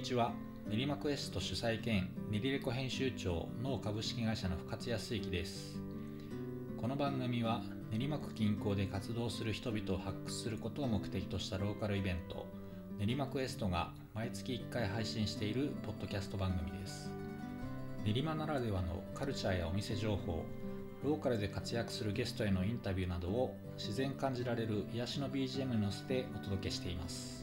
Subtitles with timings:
[0.00, 0.32] にちは。
[0.66, 5.78] 練馬クエスト主催兼練りレコ編集長の株式会社の深津康之です。
[6.80, 7.60] この番組は
[7.92, 12.46] 練馬区近郊で活動する人々を発掘することを目的としたローカルイベント
[12.98, 17.12] 練馬クエストが毎月1回配信しているポッドキャスト番組です。
[18.02, 20.46] 練馬ならではのカルチャーやお店情報
[21.04, 27.39] ローカルで活躍するゲストへのインタビューなどを自然感じられる癒しの BGM に乗せてお届けしています。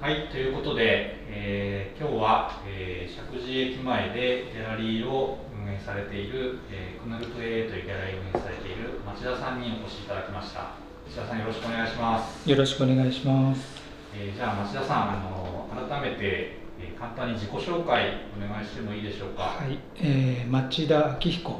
[0.00, 10.76] はい、ということで、えー、今日は、えー、石神駅前でギャラリーを運営されている、えー、クナルプ AA というギャラリーを運営されている町田さんにお越しいただきました。
[11.04, 12.48] 町田さんよろしくお願いします。
[12.48, 13.82] よろしくお願いします、
[14.14, 19.42] えー、じゃあ町田さんあの改めて、えー、簡単に自己紹介お願いしてもいいでしょうか？
[19.42, 21.50] はい、えー、町田明彦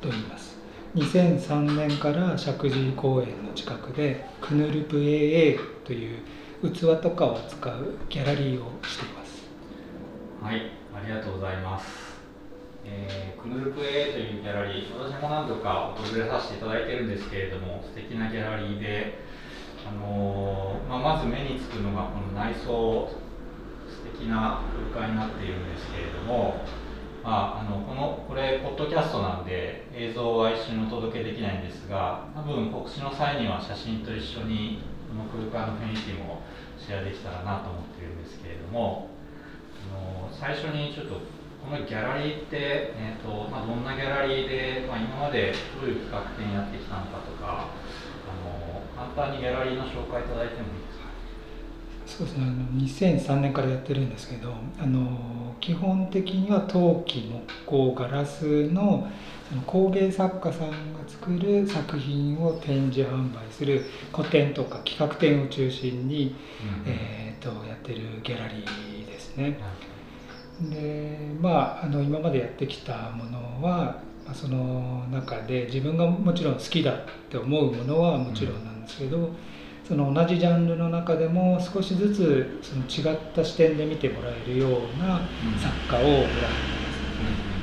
[0.00, 0.58] と言います。
[0.96, 6.18] 2003年から石神井公園の近くでクヌルプ AA という
[6.72, 9.24] 器とかを扱うギャラリーをしています。
[10.44, 11.86] はいありがとうございます、
[12.84, 19.18] えー、クヌルプ A というギャラリー私も何度か訪れさせていただいてるんですけれども素敵なギャラリーで、
[19.88, 23.08] あのー、まあ、まず目につくのがこの内装
[23.88, 24.60] 素敵な
[24.92, 26.62] 空間になっているんですけれども
[27.24, 34.82] まあ、あのこのこれポッドキャストなんで映像は一緒にお届けできないんですが多分告知の際には写真と一緒に
[35.16, 36.42] の空間の雰囲気も
[36.78, 39.10] シェアできたらなと思っているんですけれども
[39.90, 41.20] あの最初にちょっと
[41.64, 47.72] このギャラリーって、えーとまあ、どんなギャラリーで、まあ、今までどういう企画展やってきたのかとか
[48.28, 51.13] あの簡単にギャラリーの紹介いただいてもいいですか？
[52.06, 52.44] そうですね。
[52.44, 59.08] あの2003年からやってるんですけどあの基本的には陶器木工ガラスの
[59.48, 60.74] その工芸作家さんが
[61.06, 66.34] 作る作品を展示販売する個展とか企画展を中心に、
[66.84, 69.58] うん、えーと、やってるギャラリーですね。
[70.60, 74.00] でまああの今までやってきたものは
[74.32, 76.96] その中で自分がもちろん好きだっ
[77.28, 79.36] て思うものはもちろんなんですけど、うん、
[79.86, 85.20] その同じジャンルの中でも少しずつその違った視点で見てもらえるような
[85.60, 86.84] 作家を選んで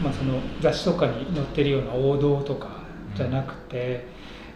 [0.04, 2.82] まあ、その雑誌とかに載ってるような王道とか
[3.16, 4.08] じゃなくて、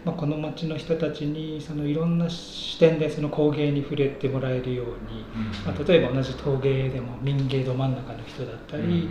[0.04, 5.24] まあ、この町の人たちにそのいろんな視点でその工芸に触れてもらえるように、
[5.64, 9.08] まあ、例えば同じ陶芸でも民芸ど真ん中の人だったり、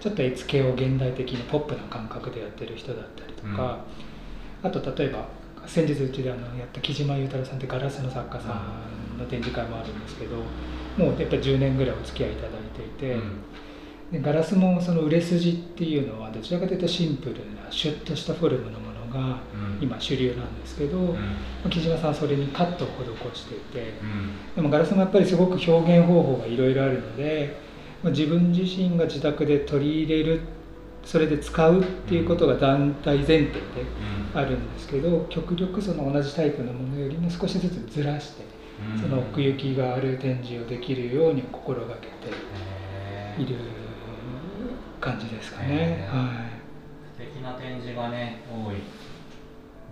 [0.00, 3.78] ちょっと絵付けを現代的にポップな感覚でやってる人だったりとか、
[4.62, 5.26] あと例えば
[5.68, 8.62] 先日うちであのやった木島裕太郎さんってガラスの作家さ
[9.16, 10.36] んの展示会もあるんですけど
[10.96, 13.16] もうやっぱり10年ぐらいお付き合いいただいていて。
[14.10, 19.40] でガラスもその売れ筋っていうのはどちらかというとシンプルなシュッとしたフォルムのものが
[19.82, 27.60] 今主流なんですけど、うん、木島さんはそれにカットを施していて、うん、でもガラスもやっぱりすごく表現方法がいろいろあるので、
[28.02, 30.40] まあ、自分自身が自宅で取り入れる
[31.08, 33.58] それで使うっていうことが団体前提で
[34.34, 38.44] あるんですけど、極力その同じタイプのものよりも少しずつずらして、
[39.00, 43.56] その奥行きがある展示をできるように心がけている。
[45.00, 46.58] 感じですかね、えー、はい。
[47.06, 48.82] 素敵な展示がね多い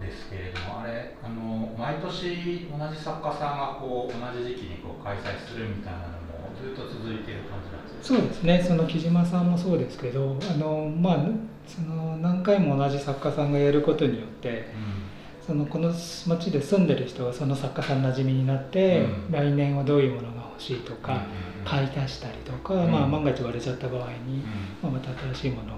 [0.00, 8.65] ですけれどもあれあの毎年同じ作家さんがこう同じ時期にこう開催するみたいなのもずっと続いている感じなんですかそうですね。
[8.67, 11.19] その木島さんもそうですけどあのまあ
[11.67, 15.06] その何回も同じ作家さんがやることによって、うん。
[15.47, 21.22] そのこの町で住んでる人はその作家さん馴染みになって、うん、来年はどういうものが欲しいとか、
[21.65, 24.38] 買い足したりとか、まあ、万が一割れちゃった場合に、
[24.83, 25.77] まあ、また新しいものを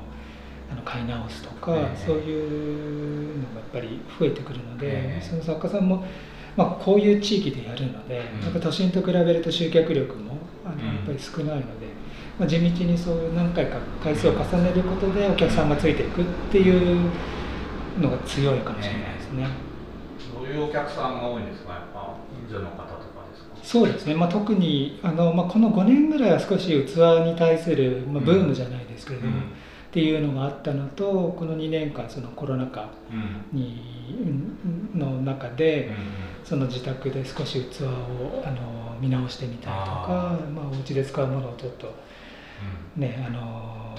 [0.73, 6.03] あの買い直すとか、そういうのがやっぱり増えてくるので、その作家さんも、
[6.59, 11.87] まあ、こういう地域でやるので、やっぱ都心と比べると集客力もあのやっぱり少ないので、
[12.39, 17.11] まあ、地道にそういう何回か回数を重ねることでお客さんがついていくっていう
[18.01, 19.49] のが強いかもしれないですね。
[20.35, 22.17] どういうお客さんが多いんですかやっぱ
[22.49, 22.99] 近所の方
[23.69, 26.97] そうですね、まあ、特にあの、まあ、この5年ぐらいは少し器
[27.27, 29.45] に対する、まあ、ブームじゃないですけれども、うん、っ
[29.93, 32.89] ていうのがあったのとこの2年間そのコロナ禍
[33.53, 34.17] に、
[34.95, 35.95] うん、の中で、うん、
[36.49, 41.95] その自宅で少し器をあの見直してみたりとかまあ、お家で使うものをちょっと
[42.97, 43.95] ね、あの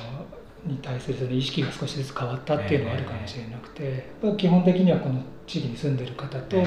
[0.66, 6.58] に対するその意識が少しずつ変わったっていうのはあるかもしれなくて、基本的にはこの地域に住んでる方と、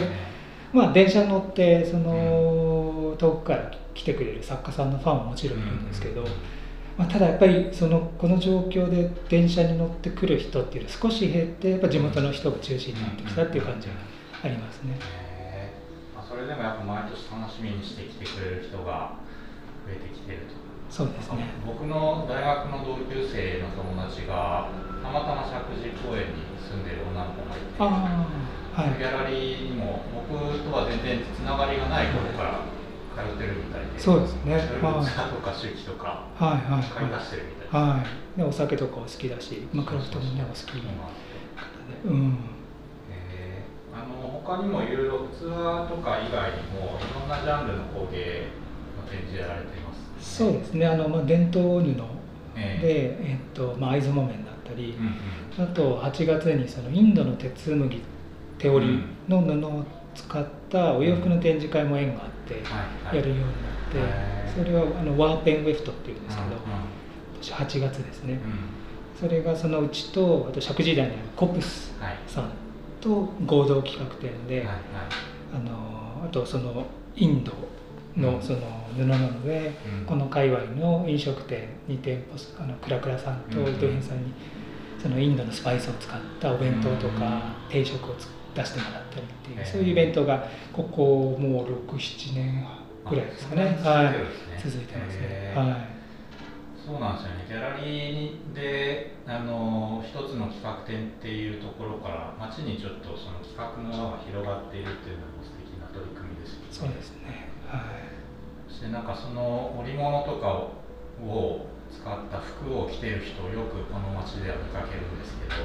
[0.73, 6.25] まあ、電車に乗ってその遠くから来てくれる作家さんのファンももちろんいるんですけど、
[6.97, 13.95] まあ、ただやっぱりそのこの状況で電車に乗ってくる人っていうのは少し減ってやっぱ地元の人が中心になってきたっていう感じが
[14.45, 15.22] ありますね。
[16.43, 19.17] れでもやっぱ毎年楽しみにしてきてくれる人が
[19.87, 20.59] 増えてきてると。
[20.91, 21.57] そうですね。
[21.65, 24.69] 僕の大学の同級生の友達が
[25.01, 28.99] たまたま石神井公園に住んでる女の子がいてはい。
[28.99, 32.61] ギャラリーにも僕とは全然つながりがない頃から
[33.17, 34.61] 通ってるみたいでそうですね。
[34.61, 36.71] それはいこそとか周期とかはい。
[36.71, 36.85] はい。
[36.85, 38.05] 買い出してるみたいです、は
[38.37, 38.39] い。
[38.39, 41.33] でお酒とかお好きだし、まあ、クラフトもねお好きなん
[41.89, 42.62] でうん
[44.45, 48.49] 他にもいろいろツアーとか以外にもいろんなジャンルの工芸
[48.97, 50.87] の展示やられていますそうですね。
[50.87, 51.95] あの、まあ、伝統布で、
[52.57, 53.35] ええ。
[53.35, 55.71] っとまあ、会津木綿だったりー、うんうん。
[55.71, 58.03] あと8月にそのインドの鉄麦
[58.59, 59.85] 手織りの布を
[60.15, 62.63] 使ったお洋服の展示会も縁があってはい
[63.07, 63.17] はい。
[63.17, 68.39] やるようになって、それはあのワーペンウェフトっていうんですけど、うん今年8月ですね、うん。
[69.19, 72.51] それがそのうちとあと石神井台にあるコプスはいさん
[73.03, 74.77] と合同企画展で、はいはい。
[75.55, 77.53] あのあとそのインド
[78.17, 78.59] のその
[78.97, 80.07] 布なので、うん。
[80.07, 84.33] この界隈の飲食店2店舗あのクラクラさんとうん伊藤編さんに
[85.03, 92.65] そのインドのスパイスを使ったお弁当とうんか定食をつ出してもらったりっていうそういうイベントがここもう67年
[93.09, 93.79] ぐらいですかね。
[93.85, 94.15] あはい。
[94.63, 95.53] 続いてますね。
[95.57, 95.92] はい
[96.85, 97.47] そうなんですよね。
[97.47, 106.67] ギャラリーであの一つの企画展っていうところから街にちょっとその企画の輪が広がっているっていうのも素敵な取り組みですよね。
[106.71, 108.13] そうですねはい
[108.67, 110.75] そしてなんかその織物とか
[111.23, 115.63] を使った服を着てる人をよくこの街では見かけるんですけど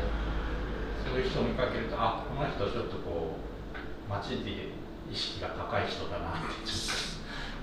[1.02, 4.70] そういう人を見かけるとあこの人ちょっとこう街で
[5.10, 7.17] 意識が高い人だなってちょっと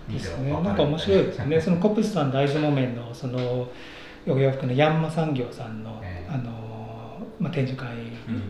[0.09, 0.53] ですね。
[0.53, 1.61] なんか面白いですね。
[1.61, 3.69] そのコプスさん大豆木綿のその
[4.27, 6.31] お洋服のヤンマ産業さんの,、ええ。
[6.33, 6.51] あの
[7.39, 8.43] まあ、展示会、うん。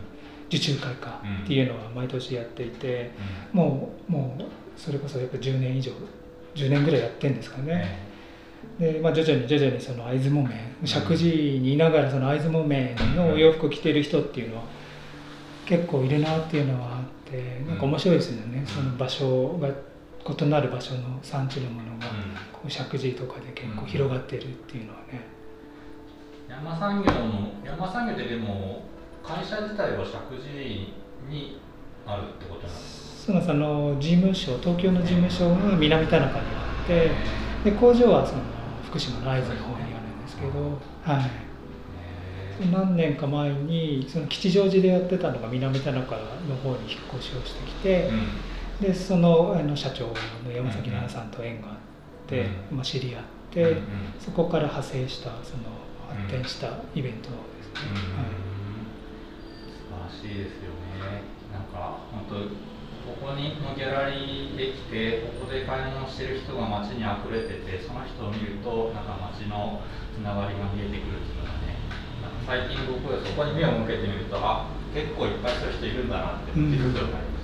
[0.47, 1.43] 受注会かうん。
[1.43, 3.11] っていうのは毎年やっていて、
[3.53, 3.59] うん。
[3.59, 4.43] もうもう
[4.77, 5.91] それこそやっぱ10年以上
[6.55, 7.99] 10年ぐらいやってるんですかね、
[8.79, 10.51] で、まあ、徐々に徐々にその会津木綿
[10.83, 14.63] 石神井にいながらその会津木綿のお洋服を着てる人っていうのは
[15.65, 19.69] 結構いるなっていうのはあってなんか面白いですよね、その場所が
[20.27, 22.07] 異なる場所の産地のものが
[22.51, 25.21] こう石神井とかで結構広がってるっていうのはね、
[26.49, 28.81] 山産業の山産業ってでも
[29.23, 30.93] 会社自体は石神井
[31.29, 31.59] に
[32.07, 33.33] あるってことなんですか？
[33.33, 37.11] そのその事務所東京の事務所が南田中にあって
[37.63, 38.41] で工場はその
[38.83, 41.23] 福島の会津の方にあるんですけど、はい、
[42.63, 48.27] へ何年か前にその吉祥寺でやってたのが南田中の方に引っ越しをしてきてー、うん
[48.81, 51.75] でそのあの社長の山崎奈々さんと縁があっ
[52.27, 52.41] て、
[52.71, 53.77] うんまあ、知り合って、
[54.19, 55.63] そこから派生したその
[56.09, 57.91] 発展したイベントですね。
[58.17, 58.55] はい
[59.75, 61.23] 素晴らしいですよね。
[61.53, 62.35] なんか本当
[63.05, 69.79] ここにのギャラリーできてここで買い物してる人が街に溢れててその人を見るとなんか街の
[70.09, 71.77] つながりが見えてくるっていうのがね
[72.25, 77.34] なんか最近僕はそこに目を向けてみるとあ結構いっぱいそういう人いるんだなって気づくようになりました。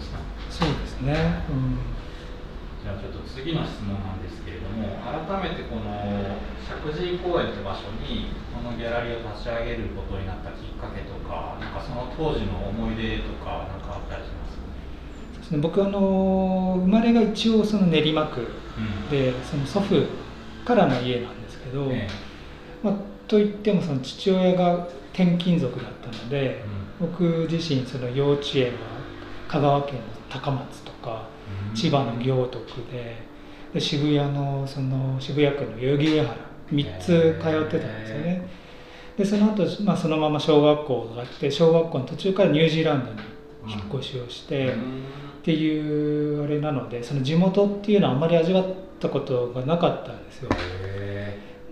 [0.52, 1.16] そうですね、
[1.50, 1.80] うん。
[2.84, 14.60] じゃあちょっと次の質問なんですけれども改めてこの石神井公園って場所にこのギャラリーを立ち上げることになったきっかけとかなんかその当時の思い出とかなんかあったりします？
[15.34, 15.58] そうですね。
[15.60, 18.44] 僕あの生まれが一応その練馬区う
[19.08, 19.10] ん。
[19.10, 20.06] でその祖父
[20.66, 22.08] からの家なんですけど、え
[22.84, 22.94] まあ、
[23.28, 26.66] といってもその父親が転勤族だったのでえ、
[27.00, 28.80] 僕自身その幼稚園は
[29.48, 31.28] 香川県の高松とか
[31.70, 31.76] うん。
[31.76, 33.18] 千葉の行徳で
[33.74, 36.36] で渋谷のその渋谷区の代々木上原
[36.72, 38.48] 3つ通ってたんですよね。
[39.18, 43.12] でその後、まあそのまま小学校があって小学校の途中からニュージーランド
[43.68, 45.04] に引っ越しをして、うん。
[45.42, 48.66] っていうあれなのでその地元っていうのはあんまり味わっ
[49.00, 50.50] たことがなかったんですよ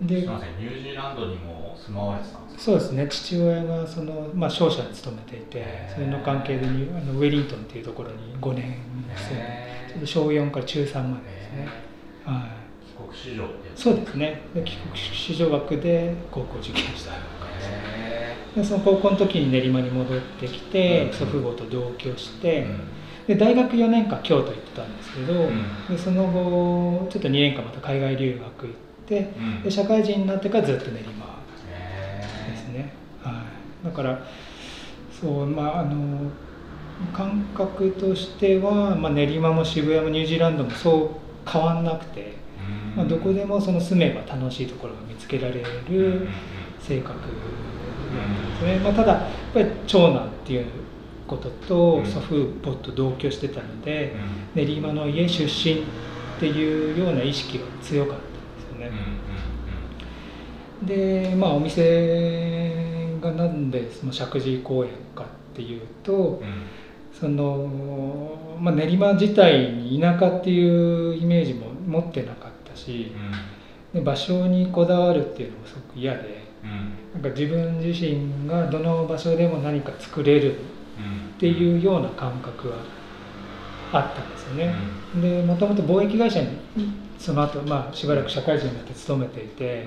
[0.00, 2.62] でニュージーランドにも住まわれてたんですか？
[2.62, 3.06] そうですね。
[3.08, 5.64] 父親がその、まあ、商社に勤めていて
[5.94, 8.72] それの関係であのウェリントンっていうところに5年で
[9.34, 11.68] へちょっと小4から中3までですね、
[12.24, 14.40] はい、帰国子女ってそうですね。
[14.54, 17.16] で帰国子女学で高校受験したへ
[18.56, 21.12] でその高校の時に練馬に戻ってきて、うん。
[21.12, 22.66] 祖父母と同居しえ
[23.26, 25.64] て、で大学4年間京都行ってたんですけど、うん。
[25.88, 29.62] でその後ちょっと2年間また海外留学行ってうん。
[29.62, 31.40] で社会人になってからずっと練馬
[32.48, 33.44] ですね、は
[33.82, 34.26] い、だから
[35.20, 36.30] そうまああの
[37.12, 42.34] 感覚としては、まあ、練馬も渋谷もニュージーランドもそう変わんなくて、
[42.92, 42.96] うん。
[42.96, 46.28] まあ、どこでもその住めば楽しいところが見つけられる
[46.78, 50.66] 性格なんですね、まあ、ただやっぱり長男っていう
[51.26, 52.06] こととうん。
[52.06, 54.14] 祖父母と同居してたので、
[54.54, 54.66] うん。
[54.66, 55.84] 練馬の家出身っ
[56.38, 58.29] ていうような意識が強かった
[58.86, 58.92] ね。
[60.82, 66.42] でまあお店がなんでその石神井公園かっていうと
[67.12, 73.12] その、まあ、練馬自体に田舎っていうイメージも持ってなかったし
[73.92, 77.22] で場所にこだわるっていうのもすごく嫌でうん。
[77.22, 80.56] なんか自分自身がどの場所でも何か作れる
[80.98, 82.76] うんっていうような感覚は
[83.92, 84.74] あったんですよね。
[85.20, 86.48] でもともと貿易会社に
[87.20, 89.86] その後、まあしばらく社会人になって勤めていて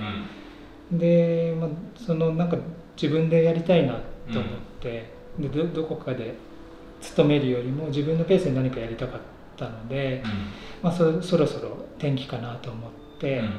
[0.92, 0.98] う、ん。
[0.98, 2.56] で、まあ、そのなんか
[3.00, 3.94] 自分でやりたいな
[4.32, 4.42] と思っ
[4.80, 6.34] て、でどどこかで
[7.00, 9.20] 勤めるよりも自分のペースで何かやりたかっ
[9.56, 10.22] たので、
[10.80, 13.50] まあ、そそろそろ転機かなと思って、うん。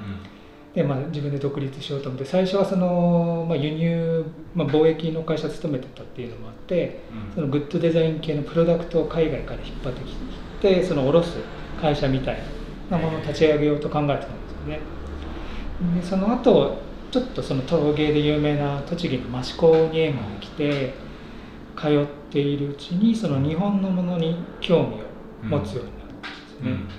[0.74, 7.36] でまあ、自分で独立しようと思って最初はその、まあ、輸入、まあ、貿易の会社勤めてたっていうのもあってうん。
[7.36, 10.16] そのグッドデザイン系のプロダクトを海外から引っ張ってき
[10.62, 11.38] てその卸す
[11.82, 12.44] 会社みたいな
[12.92, 14.80] ものを立ち上げようと考えてたんですよね。
[15.96, 16.78] でその後
[17.12, 20.94] ちょっとその陶芸で有名な栃木の益子に縁が来て
[21.78, 24.88] 通っているうちにその日本のものに興
[25.44, 26.70] 味を持つようになったんですね。
[26.70, 26.90] うん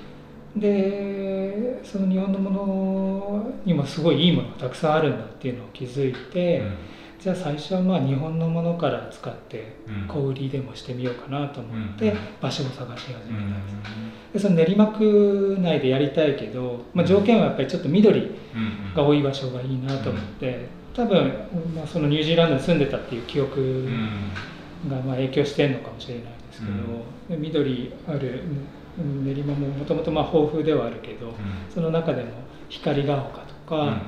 [0.56, 6.62] でその日本のものにもすごいいいものがたくさんあるんだっていうのを気づいて、
[7.18, 10.08] じゃあ最初はまあ日本のものから使ってうん。
[10.08, 12.18] 小売りでもしてみようかなと思ってうん。
[12.40, 13.70] 場所を探し始めたうんんで
[14.30, 18.22] す、でその練馬区内でやりたいけど、まあ、条件はやっぱりちょっと緑う
[18.58, 21.32] んが多い場所がいいなと思って多分、
[21.74, 24.10] まあ、そのニュージーランドに住んでたっていう記憶うん。
[24.90, 28.40] がまあ影響してるのかもしれないですけど、で緑ある
[28.98, 31.34] うん練馬ももともとまあ豊富ではあるけど、
[31.74, 32.30] その中でも
[32.68, 34.00] 光が丘とか、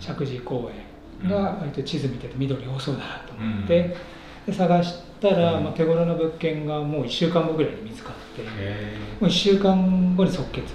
[0.00, 0.85] 石神井公園
[1.28, 3.94] が割と地図見てて緑多そうだなと思って、
[4.46, 4.52] うん。
[4.52, 5.64] で探したら、うん。
[5.64, 10.66] まあ、手頃な物件がもう1週間後ぐらいに見つかって、へもう1週間後に即決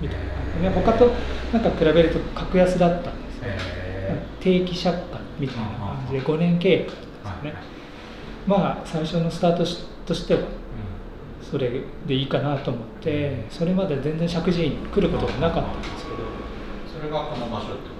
[0.00, 1.10] みたいな感じで、ね、他と
[1.52, 6.92] なんか比べると格安だったんですーね、へ定期借款みたいな感じで5年契約
[7.24, 7.62] だったんですよね、
[8.46, 10.40] まあ最初のスタートしとしては
[11.40, 11.70] それ
[12.06, 16.16] でいいかなと思ってそれまで全然石神井に来ることがなかったんですけど
[16.98, 17.93] それがこの場所ってこ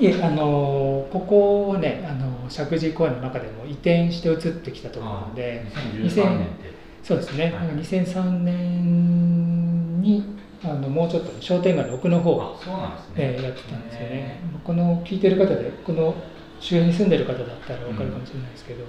[0.00, 6.74] いえあのここはねあの石神井公園の中でも移転して移ってきたところなので2013年って。
[7.04, 7.68] そうですね、はい。
[7.76, 10.24] 2003年に
[10.64, 13.14] あのもうちょっと商店街の奥の方あそうなんですね。
[13.16, 16.14] えーやってたんですよね、この聞いてる方でこの
[16.60, 18.84] 周辺に住んでる方だったら分かるかもしれないですけど、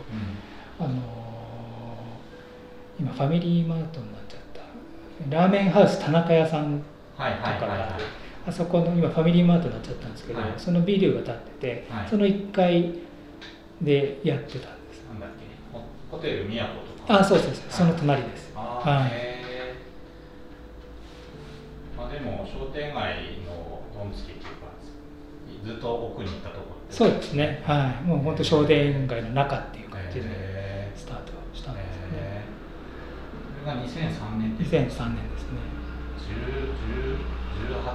[0.80, 0.92] あのー
[2.98, 5.36] 今ファミリーマートになっちゃった。
[5.36, 6.82] ラーメンハウス田中屋さん
[7.18, 10.54] はいはいはいはいあそこの今ファミリーマートになっちゃったんですけど、はい。
[10.58, 12.08] そのビルが建ってて、はい。
[12.08, 12.94] その1階
[13.82, 15.04] でやってたんです。
[15.10, 15.46] なんだっけ？
[15.74, 17.20] ホホテル宮古とか？
[17.20, 17.64] あそうそうそう。
[17.70, 18.52] その隣です。
[18.56, 19.12] あはい。
[21.98, 24.68] まあでも商店街のドンつきっていうか
[25.64, 27.64] ずっと奥に行ったところそうですね。
[27.66, 28.04] はい。
[28.08, 32.46] もう本当商店街の中っていう感じでへスタートしたんですよね、へー。
[33.66, 35.58] それが2003年って2003年ですね。
[36.20, 36.30] 10
[37.32, 37.35] 10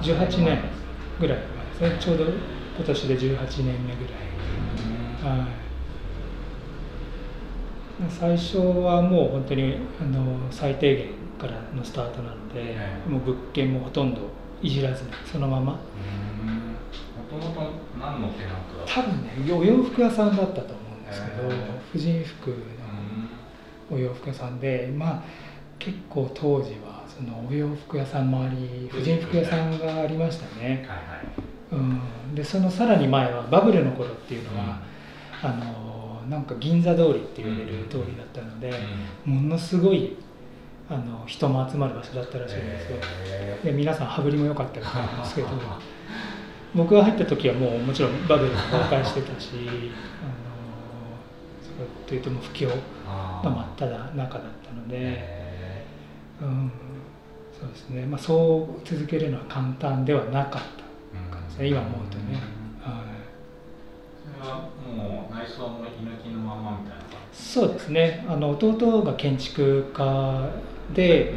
[0.01, 0.59] 18 18年
[1.19, 1.37] ぐらい
[1.79, 1.97] 前ですね。
[1.99, 4.21] ちょうど今年で18年目ぐらい。
[5.23, 5.39] うん。
[5.39, 5.61] はい。
[8.09, 14.21] 最初はもう本当にあの最低限からのスタートなので、ええもう物件もほとんど
[14.61, 15.73] いじらずにそのまま。
[15.73, 15.79] も
[17.39, 17.61] ともと
[17.99, 22.55] 何のテナントだ多分ねお洋服屋さんだったと思うんですけど、ええ婦人服の
[23.91, 23.97] うん。
[23.97, 25.23] お洋服屋さんでまあ
[25.77, 31.29] 結構当時はそのお洋服屋さんもあり婦人服屋さんがありましたね、はいはい。
[31.71, 31.75] う
[32.31, 34.81] ん、でそのさらに前はバブルの頃っていうのは、
[35.43, 38.73] あのなんか銀座通りって言われる通りだったので、
[39.25, 40.17] ものすごい
[40.89, 45.47] あの人も集まる場所だったらしいんですよ、へで皆さん羽振りも良かったみ たいですけど
[46.73, 49.49] 僕が入った時はもうもちろんバブルが崩壊してたし
[50.21, 55.85] あのというともう不況ーのあ真っ只中だったので、へ
[56.41, 56.71] うん、
[57.61, 61.67] そうですね、まあ、そう続けるのは簡単ではなかったー感じですね。
[61.67, 62.41] 今思うとね、
[62.83, 62.91] うん。
[62.91, 63.03] はい、
[64.39, 64.55] それは
[64.87, 68.25] もう内装も居抜きのままみたいな感そうですね。
[68.27, 70.49] あの弟が建築家
[70.93, 71.35] で、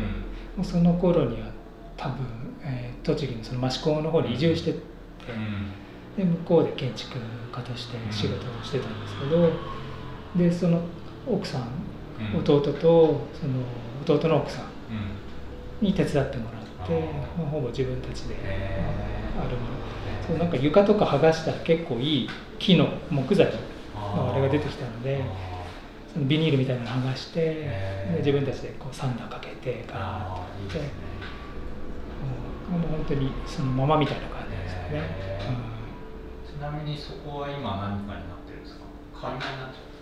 [0.59, 1.49] うその頃には
[1.99, 2.27] 多分、
[2.63, 4.81] えー栃木のその益子の方に移住してって、
[6.17, 7.19] で向こうで建築
[7.53, 9.51] 家として仕事をしてたんですけど、
[10.37, 10.81] でその
[11.27, 11.69] 奥さん、
[12.35, 12.41] うん。
[12.41, 14.71] 弟とその弟の奥さんうん
[15.85, 17.01] に手伝ってもらって
[17.39, 19.75] まあ、ほぼ自分たちであるもの。
[20.27, 25.23] そうなんか床とか剥がしたら結構いい木の木材のあれが出てきたので
[26.13, 30.91] そのビニールみたいなの剥がして、で自分たちでこうサンダーかけてガーッああいいですね。
[32.71, 35.39] もう本当にそのままみたいな感じですよね、へ
[36.47, 38.85] ちなみにそこは今何かになってるんですか？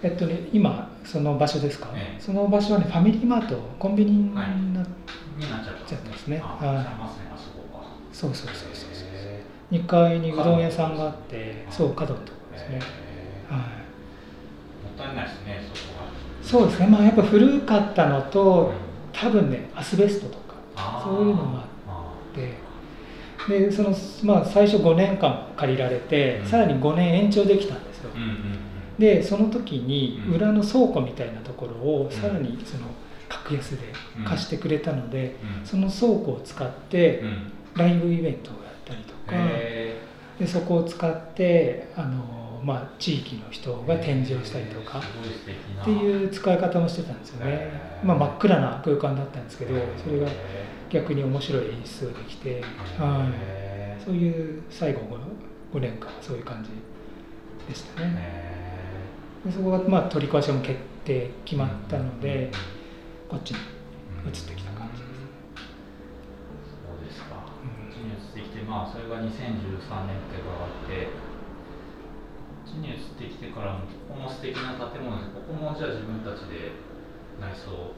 [0.02, 2.20] えっとね今その場所ですか、ええ。
[2.20, 4.44] その場所はねファミリーマートコンビニになっ、
[5.38, 6.40] ちゃったちゃってますね。
[6.42, 6.76] あはい。
[6.76, 7.84] ありますねあそこが。
[8.12, 9.08] そうそうそうそうそう。
[9.08, 12.80] へ2階にうどん屋さんがあってあそう角のとこですね、
[13.48, 13.58] はい。
[13.58, 13.64] も
[14.94, 16.08] ったいないですねそこが
[16.42, 16.86] そうですね。
[16.88, 18.72] まあやっぱ古かったのとうん。
[19.12, 22.54] 多分ねアスベストとかそういうのがあで
[23.48, 23.90] でその、
[24.22, 26.46] まあ、最初5年間借りられて、うん。
[26.46, 28.10] さらに5年延長できたんですよ。
[28.14, 28.58] うんうん
[28.98, 30.34] でその時にうん。
[30.34, 32.10] 裏の倉庫みたいなところをん。
[32.10, 32.84] さらにその
[33.28, 33.92] 格安で
[34.24, 35.66] 貸してくれたので、うん。
[35.66, 37.52] その倉庫を使ってうん。
[37.74, 39.98] ライブイベントをやったりとか、へ
[40.38, 45.00] でそこを使ってあの、まあ、地域の人ーが展示をしたりとか
[45.80, 47.70] っていう使い方もしてたんですよね。
[48.04, 50.28] まあ、真っ暗な空間だったんですけどそれが
[50.90, 52.62] 逆に面白い演出ができて、
[54.04, 55.00] そういう最後
[55.72, 56.70] 5, 年間はそういう感じ
[57.66, 58.61] でしたね
[59.50, 62.50] そこがまあ取り壊しも決定決ーまったのでうん。
[63.30, 63.58] こっちに
[64.26, 65.24] 移ってきた感じです
[66.86, 71.10] そうですか、うんこっちに移ってきて、まあ、それが2013年って伺って、こ
[72.64, 76.70] っちに移ってきてからも、ここも素敵な建物です、ここもじゃあ自分たちで
[77.40, 77.92] 内装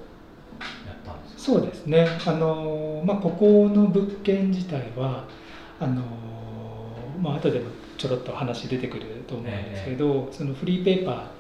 [0.87, 1.41] やったんですか？
[1.43, 2.09] そうですね。
[2.27, 5.27] あの、まあ、ここの物件自体は
[5.81, 6.03] あの、
[7.21, 11.31] まあ後でもちょろっと話出てくると思うんですけど、そのフリーペーパ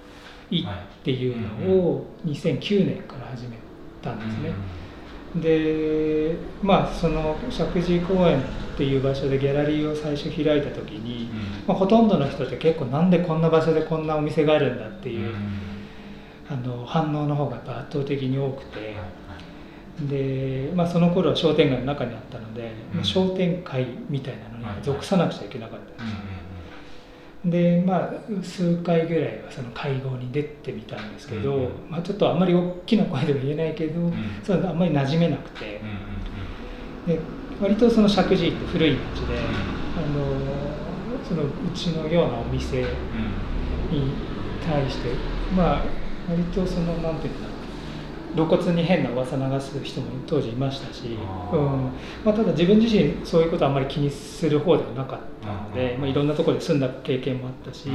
[0.50, 0.66] ー「い」っ
[1.02, 3.56] ていうのを2009年から始め
[4.02, 4.18] たん。
[4.18, 4.52] ですね。
[5.36, 8.42] でまあその石神井公園っ
[8.76, 11.28] ていう場所でギャラリーを最初開いた時に、
[11.66, 15.34] まあ、ほとんどの人って結構なんでこんな場所でこんなお店があるんだっていう、
[16.48, 18.94] あの反応の方がやっぱ圧倒的に多くて、
[20.08, 22.96] で、まあ、その頃は商店街の中にあったので、うん。
[22.96, 26.33] まあ商店会みたいなのにはい属さなくちゃいけなかったんです
[27.44, 34.12] でまあ数回ぐらいはその会合に出てみたんですけど、うんまあ、ちょっとあんまり大きな声でも言えないけど、ん。
[34.42, 35.80] そういうのあんまり馴染めなくて、
[37.06, 37.20] で
[37.60, 42.82] 割とその石神井って古い町で、あのそのうちのようなお店
[43.90, 44.14] に
[44.66, 45.10] 対して
[45.54, 45.82] まあ
[46.28, 47.53] 割とそのなんていうんだろう
[48.34, 51.16] 露骨に変な噂流す人も当時いましたし、
[51.52, 51.90] うん。
[52.24, 56.00] まあ、ただ自分自身そういうことあんまり気にする方ではなかったので、うん。
[56.00, 57.88] まあ、いろんなところで住んだ経験もあったし、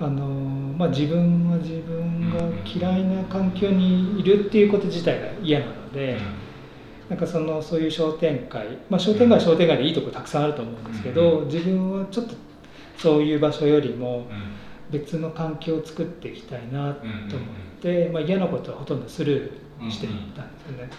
[0.00, 6.18] あのまあ、自分は自分が嫌いな環境にいるっていうこと自体が嫌なので。
[7.08, 11.46] なんかそのそういう商店会、まあ、商店街は商店街でいいとこたくさんあると思うんですけど、うん。
[11.46, 12.34] 自分はちょっと
[12.98, 14.26] そういう場所よりも
[14.90, 17.36] 別の環境を作っていきたいなと思って、
[18.12, 20.90] まあ、嫌なことはほとんどスルーしていったんですよね。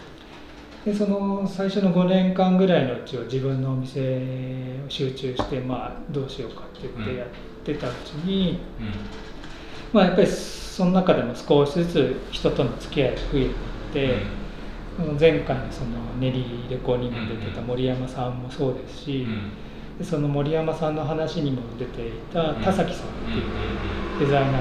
[0.86, 7.28] でその最初の5年間ぐらいのうちは自分のお店を集中して、まあ、どうしようかって言ってやっ
[7.66, 8.60] てたうちに、
[9.92, 13.54] まあ、やっぱりその中でも少しずつ人との付き合いが増えていっ
[13.94, 14.40] て。
[15.00, 19.26] その前回のその練りレコにも出てた森山さんもそうですし、
[19.98, 23.44] でその森山さんの話にも出ていた田崎さんっていう
[24.20, 24.58] デザイナーの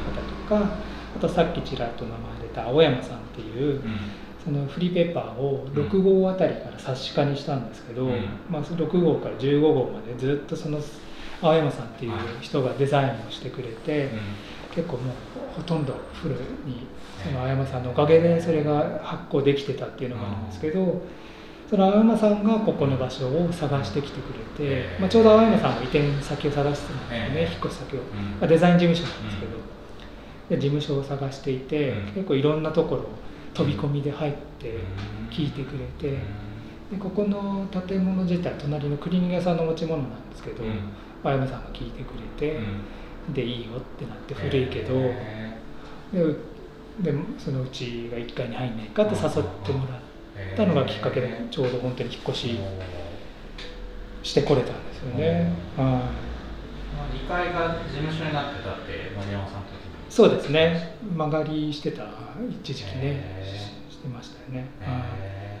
[0.00, 0.78] 方とか
[1.16, 3.80] あとさっきちらっと名前出た青山さんっていう
[4.44, 8.26] そのフリーペーパーを6号あたりから冊子化にしたんですけど、うん。
[8.48, 10.78] まあ、その6号から15号までずっとその
[11.42, 14.10] 青山さんっていう人がデザインをしてくれて、
[14.72, 15.14] 結構もう
[15.56, 16.86] ほとんどフルに
[17.24, 21.02] その青山さんのおかげでそれが発行できてたっていうのがあるんですけど、
[21.68, 28.00] その青山さんがここの場所を探してきてくれて、まあ、ちょうど青山さんも移転先を探してたんですよね、引っ越し先を、
[28.40, 29.55] まあ、デザイン事務所なんですけど、
[30.48, 32.06] で事務所を探していて、うん。
[32.14, 33.04] 結構いろんなところ
[33.54, 34.78] 飛び込みで入って
[35.30, 36.18] 聞いてくれて、
[36.90, 40.62] でここの建物自体隣のクリーニング屋さんの持ち物なんですけど、
[41.24, 42.60] 青山さんが聞いてくれて、
[43.34, 44.94] でいいよってなって古いけど、
[46.12, 46.36] で
[47.00, 52.58] でそのうちが1階に入んないかって誘ってもらったのがきっかけでちょうど本当に引っ越し
[54.22, 55.52] してこれたんですよね。
[55.76, 56.08] は
[57.12, 59.62] 2階が事務所になってたって森山さん
[60.16, 60.96] そうですね。
[61.14, 62.04] 曲がりしてた
[62.48, 63.22] 一時期ね。
[63.38, 64.66] へししてましたよね。
[64.80, 65.02] へはい。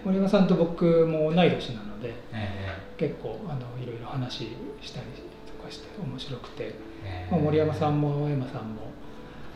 [0.02, 2.66] 森山さんと僕も同い年なのでえ
[2.96, 5.06] 結構あのいろいろ話したり
[5.44, 8.92] とかして面白くて、えまあ、森山さんも青山さんも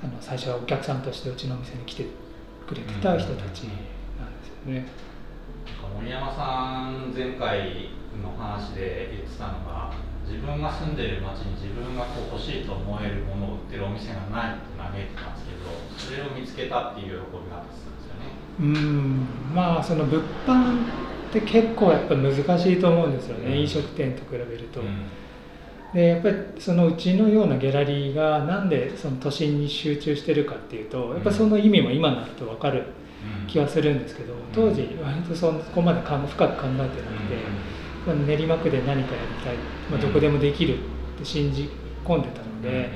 [0.04, 2.04] あの最初はお客さんとしてうちのお店に来て
[2.68, 4.86] くれてた人たちなんですよね。
[5.96, 7.88] 森山さん前回
[8.22, 9.89] の話で言ってたのが
[10.30, 18.30] 自分が住んでる町に自分がこう欲しいと思えるものを売ってるお店がないって嘆いてたんですけどそれを見つけたっていう喜びがあったんですよね。
[18.60, 19.26] うん。
[19.52, 23.58] まあその物販って結構やっぱ難しいと思うんですよね、うん。
[23.60, 24.80] 飲食店と比べると。
[24.80, 25.10] うん。
[25.92, 32.84] でやっぱりそのうちのようなギャラリーがなんでその都心に集中してるかっていうとやっぱりその意味も今になると分かる
[33.48, 36.90] 気はするんですけど当時割とそこまで深く考えてなくて、
[38.06, 39.56] まあ練馬区で何かやりたい、
[39.90, 41.70] まあ、どこでもできるって信じ
[42.04, 42.90] 込んでたので、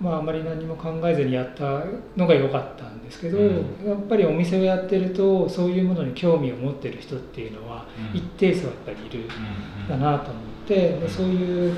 [0.00, 1.82] まあ、あまり何も考えずにやった
[2.16, 3.56] のが良かったんですけど、うん
[3.86, 11.76] やっぱりお店をやってるとそういうものに興味を持ってる人っていうのはうん一定数やっぱりいるんだなと思ってでそういう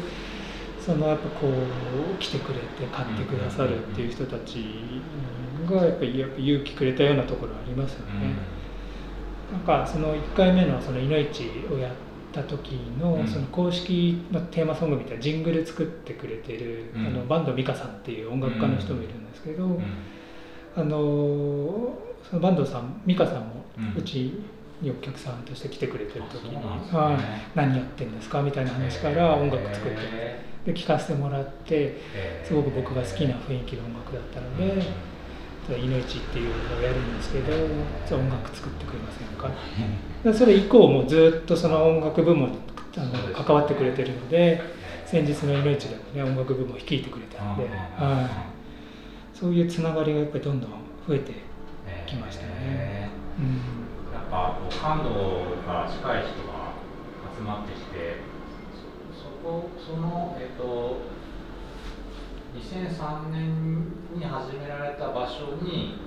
[0.81, 4.65] そのやっぱこう来てくれて買ってくださるっていう人たち
[5.69, 8.35] がやっぱり勇気くれたようなところありますよね。
[9.53, 11.93] なんかその1回目のそのいのいちをやっ
[12.33, 13.27] た時のうん。
[13.27, 17.07] その公式のテーマソングみたいなジングル作ってくれてる、うん。
[17.07, 19.83] あのバンド美香さんっていう音楽家の人もいるんですけど、うん。
[20.77, 24.33] あのそのバンドさん美香さんもうんうち
[24.81, 26.63] にお客さんとして来てくれてる時にね。
[26.93, 32.47] はい何やってんですかみたいな話から音楽作ってへで聴かせてもらってー。
[32.47, 34.83] すごく僕が好きな雰囲気の音楽だったので
[35.77, 37.53] 「いのいち」っていうのをやるんですけど
[38.07, 39.55] じゃあ音楽作ってくれませんかで
[40.35, 42.59] それ以降もずっとその音楽部門に
[42.97, 44.61] あの関わってくれてるので
[45.07, 48.29] 先日の「いのいち」でもね音楽部門を率いてくれたので、は
[49.35, 50.71] い、そういうつながりがやっぱりどんどん
[51.07, 51.33] 増えて
[52.07, 53.09] きましたよね。
[53.39, 53.89] うん。
[54.13, 55.11] やっぱ感度
[55.67, 56.73] が近い人が
[57.37, 58.17] 集まってきて
[59.15, 60.99] そそこそのえっ、と
[62.57, 66.01] 2003年に始められた場所に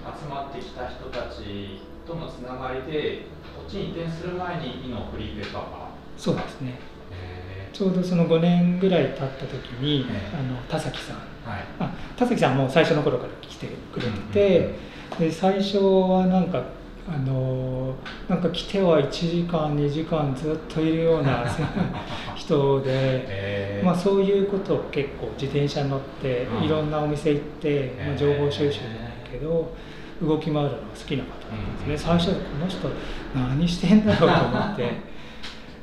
[0.00, 3.22] 集まってきた人たちとのつながりで
[3.56, 5.90] こっちに移転する前に今のフリーペーパーが。
[6.16, 6.74] そうですね。
[7.12, 10.36] えちょうどその5年ぐらい経った時に、ええ。
[10.36, 11.16] あの田崎さん。
[11.16, 11.20] ー
[11.50, 11.64] はい。
[11.78, 14.74] あ田崎さんも最初の頃から来てくれてうんうんて、
[15.18, 16.64] で最初はなんか
[17.08, 17.94] あの
[18.28, 21.44] なんか来ては1時間2時間ずっといるような
[22.34, 23.86] 人で、えー。
[23.86, 26.64] まあ、そういうことを結構自転車乗ってうん。
[26.64, 29.72] いろんなお店行って、まあ、情報収集じゃないけど
[30.22, 31.98] 動き回るのが好きな方だったんですね、うん。
[31.98, 32.88] 最初この人
[33.34, 34.90] 何してんだろうと思って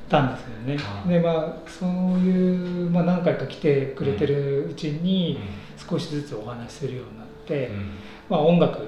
[0.09, 0.77] たんですよね。
[1.05, 1.09] うん。
[1.09, 5.39] でまあそういう、まあ、何回か来てくれてるうちに
[5.77, 7.91] う少しずつお話しするようになって、ん。
[8.29, 8.81] まあ、音楽が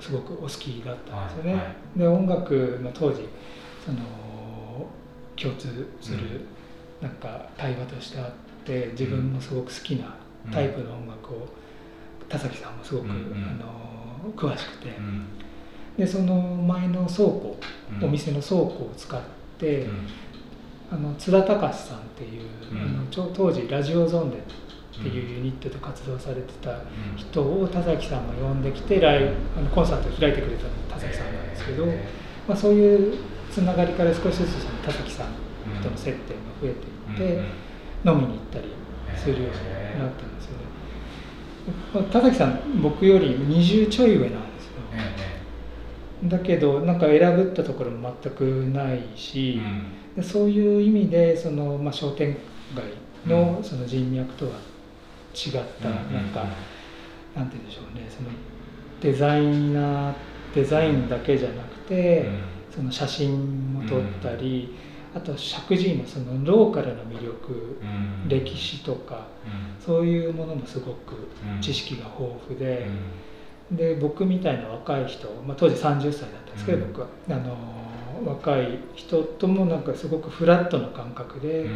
[0.00, 1.98] すごくお好きだったんですよね、はいはい。
[1.98, 3.28] で音楽の当時
[3.84, 3.98] その
[5.36, 6.46] 共通する
[7.00, 8.30] なんか対話としてあっ
[8.64, 10.14] て自分もすごく好きな
[10.52, 11.46] タイプの音楽を
[12.28, 13.85] 田崎さんもすごく、あの
[14.32, 15.26] 詳しくて、うん。
[15.96, 17.56] でその前の倉庫、
[18.00, 18.04] うん。
[18.04, 19.20] お店の倉庫を使っ
[19.58, 20.08] て、うん。
[20.90, 22.80] あの津田隆さんっていう、うん。
[22.80, 24.40] あの当時ラジオゾンデっ
[25.02, 26.80] ていうユニットで活動されてた
[27.16, 32.08] 人を田崎さんが呼んできてライブあのコンサートを開いてくれたのが田崎さんなんですけど、え
[32.48, 33.18] まあ、そういう
[33.50, 35.28] つながりから少しずつその田崎さん
[35.82, 36.22] との接点が
[36.60, 37.42] 増えていって、
[38.08, 38.72] 飲みに行ったり
[39.16, 40.25] するようになった
[42.12, 44.72] 田崎さん僕より20ちょい上なんですよ。
[46.24, 49.60] だけどなんか選ぶったところも全くないし、
[50.16, 52.36] でそういう意味でその、まあ、商店
[52.74, 52.84] 街
[53.26, 54.52] のその人脈とは
[55.34, 55.52] 違っ
[55.82, 56.46] た、なんか
[57.34, 58.06] なんて言うんでしょうね。
[58.08, 58.30] その
[59.00, 60.14] デザイナー
[60.54, 62.30] デザインだけじゃなくて、
[62.74, 64.74] その写真も撮ったり、
[65.14, 67.78] あと石神井のそのローカルな魅力、
[68.28, 69.26] 歴史とか
[69.84, 71.28] そういうものもすごく
[71.60, 72.86] 知識が豊富で。
[73.68, 76.92] で僕みたいな若い人、まあ、当時30歳だったんですけど、うん。
[76.92, 77.08] 僕は。
[77.28, 77.56] あの
[78.24, 81.66] 若い人ともなんかすごくフラットな感覚で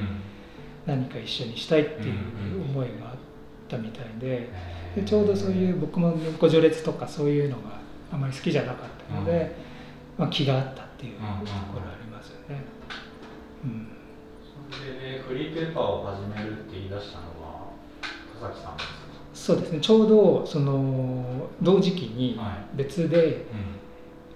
[0.86, 2.14] 何か一緒にしたいっていう
[2.62, 3.16] 思いがあっ
[3.68, 4.48] たみたいで
[4.94, 7.78] でちょうどそういう僕もご序列とかそういうのが
[8.12, 9.54] あまり好きじゃなかったので、
[10.18, 11.80] まあ、気があったっていうところあります。
[11.80, 11.99] よね。
[13.64, 13.88] うん。
[14.70, 17.72] それでフリーペーパーを始めるって言い出したのは
[18.40, 18.94] 田崎さんですか
[19.34, 19.80] そうですね。
[19.80, 22.76] ちょうどその同時期にはい。
[22.76, 23.46] 別で、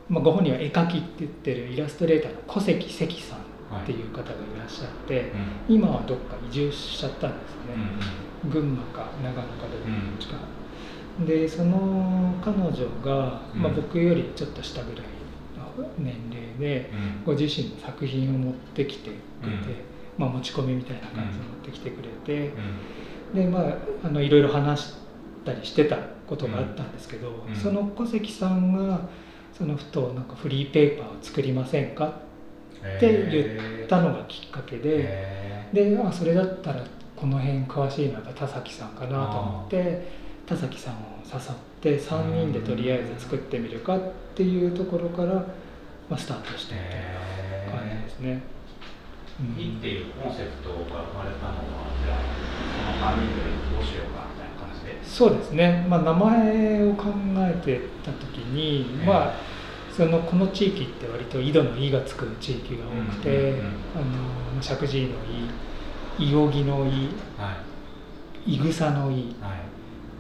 [0.09, 3.39] まあ、ご本人は絵描きって言ってるイラストレーターの小関関さん
[3.83, 5.33] っていう方がいらっしゃって、
[5.69, 7.75] 今はどっか移住しちゃったんですね、
[8.51, 10.37] 群馬か長野かどっちか、
[11.27, 12.73] でその彼女
[13.05, 13.77] が、まあ、うん。
[13.77, 15.05] 僕よりちょっと下ぐらいの
[15.99, 16.91] 年齢で、
[17.25, 19.73] ご自身の作品を持ってきてくれて、
[20.19, 20.25] うん。
[20.25, 22.53] まあ、持ち込みみたいな感じで持ってきてくれて、
[23.35, 24.95] でまああのいろいろ話し
[25.45, 27.55] たりしてたことがあったんですけど、うん。
[27.57, 29.01] その小関さんが
[29.53, 36.85] そのふとなんかフリーペーパーを作りませんかって言ったのがきっかけで、であそれだったら
[37.17, 40.07] この辺詳しいのは田崎さんかなと思って
[40.47, 45.45] 田崎さんを誘って3人でとりあえず作ってみるかっていうところから、
[46.15, 48.41] まあ、スタートしてみたいな感じですね。
[49.41, 52.23] うん、いっていうコンセプトが生まれたのはじゃあ
[52.87, 53.43] その3人で
[53.75, 55.05] どうしようかみたいな感じで。
[55.05, 57.07] そうですね、まあ、名前を考
[57.39, 59.35] えてた時に、まあ
[59.91, 63.61] そのこの地域って割と井戸の「井」がつく地域が多くて、
[64.61, 65.11] 石神井の
[66.19, 67.11] 「井」伊予木の「井」
[68.55, 68.59] い。
[68.59, 69.51] ぐさの「井」は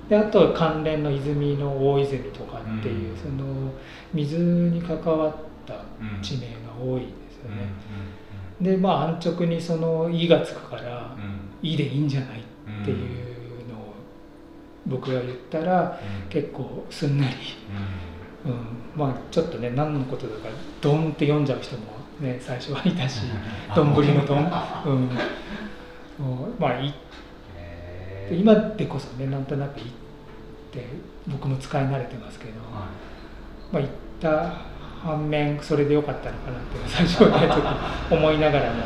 [0.06, 3.72] い、であと関連の泉の大泉とかっていう、うん、その
[4.12, 5.34] 水に関わっ
[5.66, 5.84] た
[6.22, 7.66] 地名が多いですよね。
[8.60, 11.16] でまあ安直にその「井」がつくから
[11.62, 13.94] 「井」でいいんじゃないっていうのを
[14.86, 15.98] 僕が言ったら、
[16.28, 17.34] 結構すんなり。
[18.44, 18.52] うん、
[18.94, 20.48] まあちょっとね何のことだか
[20.82, 21.82] ドンって読んじゃう人も
[22.20, 23.22] ね最初はいたし
[23.74, 25.08] 丼のドン、うん、
[26.58, 26.94] まあいい
[28.30, 29.88] 今でこそねなんとなくいいっ
[30.70, 30.86] て
[31.26, 32.86] 僕も使い慣れてますけど、は
[33.72, 33.88] い、まあ言っ
[34.20, 34.73] た
[35.04, 38.82] 反面それでよかったのかなって最初はねちょっと思いながらも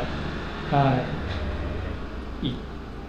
[0.70, 1.00] は
[2.42, 2.56] いいいっ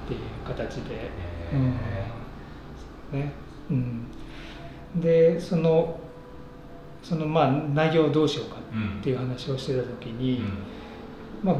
[0.08, 1.10] ていう形で、
[1.54, 3.20] うん。
[3.20, 3.32] ね。
[3.70, 4.08] うん、
[4.96, 6.00] でその
[7.04, 10.44] そのまあ内容をどうしようかっていう話をしてた時に、
[11.44, 11.56] まあ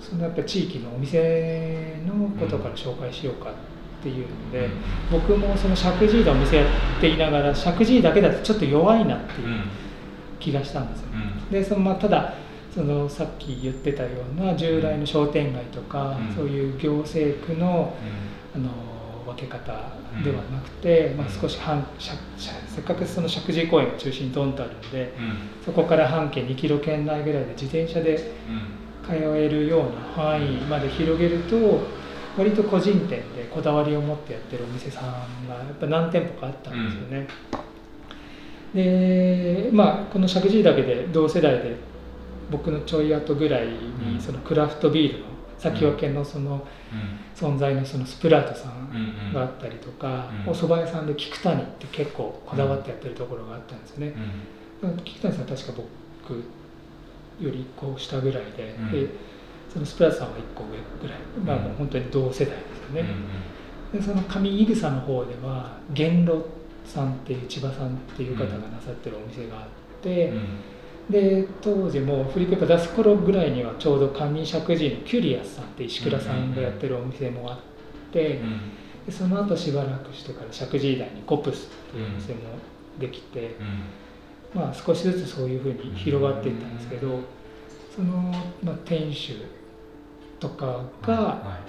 [0.00, 3.54] そのやっぱ地域のお店のことから紹介しようかっ
[4.02, 4.68] ていうので、
[5.10, 9.48] 僕もその石神井でお店やっていながら石神井だけだとちょっと弱いなっていう
[10.38, 11.06] 気がしたんですよ。
[11.50, 12.34] でそのまあただ
[12.74, 17.96] そのさっき言ってたような従来の商店街とか、そういう行政区の、
[18.54, 18.68] あの
[19.26, 19.72] 分け方
[20.22, 25.12] ではなくて、まあ、少し半せっかくその石神井公園が中心にドンとあるので、
[25.64, 28.16] そこから半径2キロ圏内ぐらいで自転車で
[29.06, 31.56] 通えるような範囲まで広げると
[32.38, 35.04] 割と個人店でこだわりを持ってやってるお店さん
[35.48, 37.26] がやっぱ何店舗かあったんですよね。
[38.74, 41.76] でまあこの石神井だけで同世代で
[42.50, 45.26] 僕のちょい後ぐらいにそのクラフトビールの
[45.58, 46.66] 先分けのその
[47.34, 54.14] 存在のそのスプラートさんがあったりとか、お蕎麦屋さんで菊谷って結構こだわってやってるところがあったんですよね。
[55.04, 55.72] 菊谷さんは確か
[56.22, 59.08] 僕より1個下ぐらいで,、で
[59.72, 60.70] そのスプラートさんは1個上
[61.02, 63.08] ぐらい、まあもう本当に同世代ですよね。
[63.92, 66.44] でその上井草の方では元路
[66.86, 69.68] さんっていう千葉さんっていう方がなさってるお店があっ
[70.02, 70.32] て、
[71.10, 77.58] で当時もフリーペーパー出す頃ぐらいにはちょうど上石神井のキュリアスさんって石倉さんがやってるお店もあっ
[78.12, 78.40] て、
[79.06, 82.40] でその後しばらくしてから石神井台にコプスっていうお店も
[82.98, 83.56] できて、
[84.54, 87.20] まあ少しずつそういうふうに広がっていったんですけど、
[87.94, 89.32] その、まあ、店主
[90.38, 91.60] とかが、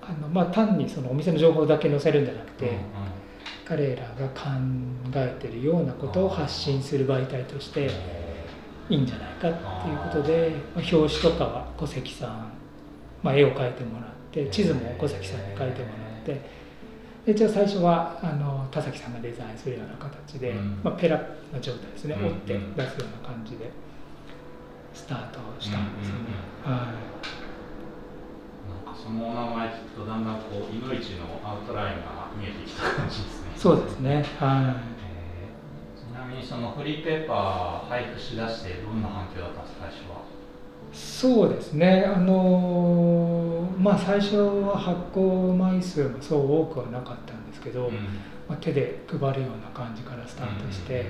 [0.00, 2.78] あのまあ、単にそのお店の情報だけ載せるんじゃなくて、
[3.64, 4.50] 彼らが考
[5.14, 8.24] えてるようなことを発信する媒体として。
[8.90, 12.52] いいんじゃないかっていうことで、まあ、表紙とかは小関さん、
[13.22, 16.40] まあ、絵を描いてもらって地図も小関さんに描いてもらって
[17.24, 21.16] でじゃあ最初はあの田崎さんがデザインするような形で、うん、まあ、ペラ
[21.50, 22.58] な状態ですね、折って出
[22.90, 23.70] すような感じで
[24.92, 26.20] スタートしたんですよね。
[26.62, 27.44] はい
[28.94, 33.43] そのお名前聞くとだんだんこういのいちのアウトラインが見えてきた感じですね。
[33.64, 34.22] そうですね。
[34.38, 36.34] はい。
[36.34, 40.22] みにそのフリーペーパー配布しだしてどんな反響だったんですか最初は？
[40.92, 42.04] そうですね。
[42.06, 47.94] あのまあ最初は発行枚数もそう多くはなかったんですけど、うん、
[48.48, 51.06] まあ、手で配るような感じからスタートして、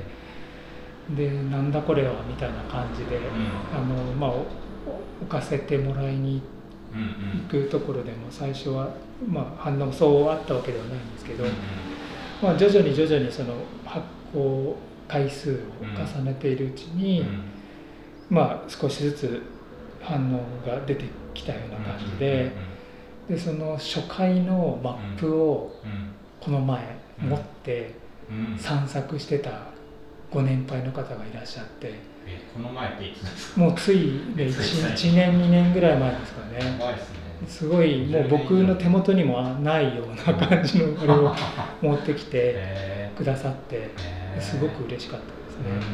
[1.10, 3.24] うん、でなんだこれはみたいな感じで、うん、
[3.76, 6.40] あのまあ置かせてもらいに
[6.92, 8.90] 行くところでも最初は、
[9.26, 11.44] まあ、反応そうあったわけではないんですけど、
[12.42, 14.77] まあ、徐々に徐々にその発行
[15.09, 15.57] 回数を
[16.18, 17.44] 重ねているうちに、うん、
[18.31, 19.42] まあ少しずつ
[20.03, 22.53] 反応が出てきたような感じで,、
[23.29, 25.75] でその初回のマップを
[26.40, 27.94] この前持って
[28.59, 29.51] 散策してた
[30.31, 32.14] ご年配の方がいらっしゃって。
[32.55, 33.61] この前っていつですか？
[33.61, 34.51] もうついで 1,
[34.94, 36.79] 1年2年ぐらい前ですかね
[37.47, 41.35] すごいもう僕の手元にもないような感じのあれを
[41.83, 43.90] 持ってきてくださって。
[44.40, 45.87] すごく嬉しかったですね。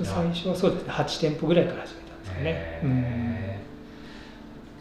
[0.00, 0.04] うん。
[0.04, 0.92] 最初はそうですね。
[0.92, 2.90] 8店舗ぐらいから始めたんですよね、うん、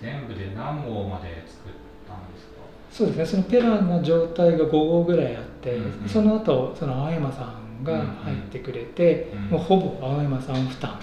[0.02, 1.74] 全部で何号まで作っ
[2.08, 2.54] たんですか？
[2.92, 3.26] そうですね。
[3.26, 9.44] そのペランの状態が5号ぐらいあって、うんうん、その後その青山さんが入ってくれて、うん。
[9.44, 11.00] うん、もうほぼ青山さん負担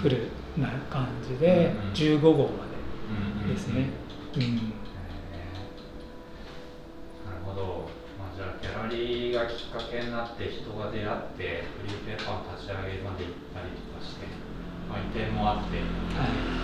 [0.00, 2.66] フルな感じで15号ま
[3.46, 3.90] でですね。
[4.36, 4.72] うん
[7.24, 7.88] なるほど、
[8.18, 14.24] まあ、じゃあギャラリーがきっかけになって人が出会ってフリーペーパーの立ち上げまで行ったりとかして、
[14.88, 16.62] まあ、移転もあって、はい。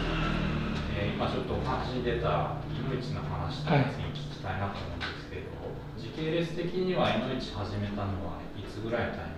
[0.99, 9.38] えー、今ちょっとお話に出た井の市の話とかに聞きたいなと思うんですけど、はい、時系列的には井の市始めたのはいつぐらいのタイミ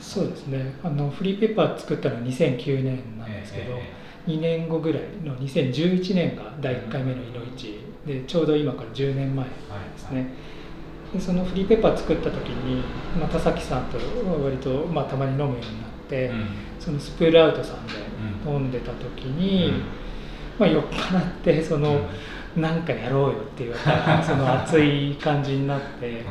[0.00, 0.74] そうですね。
[0.82, 9.52] あのフリーペーパー作ったのは2009年なんですけど、えー、2年後ぐらいの2011年が第1回目のいの市でちょうど今から10年前で
[9.96, 10.32] すね、はいはい。
[11.12, 12.82] でそのフリーペーパー作った時に、
[13.18, 13.98] まあ、田崎さんと
[14.42, 15.64] 割と、まあ、たまに飲むようになっ
[16.08, 17.92] て、うん、そのスプールアウトさんで
[18.46, 19.82] 飲んでた時に、うん、
[20.58, 22.00] まあ、酔っ払ってその、
[22.56, 23.74] うん、なんかやろうよっていう
[24.24, 26.24] その熱い感じになって、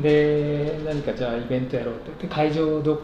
[0.00, 3.00] で何かじゃあイベントやろうって言って会場ど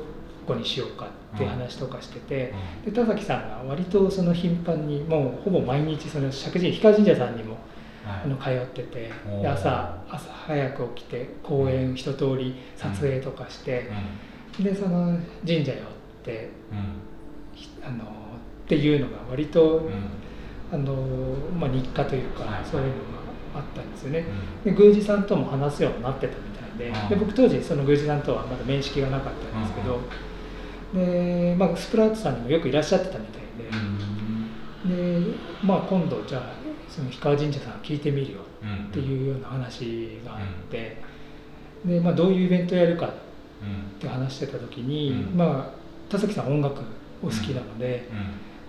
[0.46, 7.58] こにしようかって話とかしてて、で田崎さんが割とその頻繁にもうほぼ毎日その石神井氷川神社さんにも
[8.06, 9.10] あの通ってて
[9.42, 13.90] で朝朝早く起きて公園一通り撮影とかして、
[14.58, 15.82] でその神社寄っ
[16.24, 16.50] て、
[17.84, 18.06] あのっ
[18.66, 19.88] ていうのが割と、
[20.72, 20.94] あの
[21.58, 22.98] まあ、日課というか、そういうのが
[23.56, 24.24] あったんですよね。
[24.64, 26.47] で宮司さんとも話すようになってたみ
[26.78, 30.00] たいでで僕当時その宮司さんとはまだ面識がなかったんですけど、
[30.94, 33.42] でまあ、スプラウトさんにもよくいらっしゃってたみたい
[34.88, 36.52] で、でまあ、今度じゃあ
[36.88, 38.38] その氷川神社さん聞いてみるよ
[38.88, 40.96] っていうような話があって、
[41.84, 43.10] でまあ、どういうイベントやるかっ
[44.00, 46.80] て話してた時に、まあ、田崎さん音楽
[47.22, 48.08] お好きなので、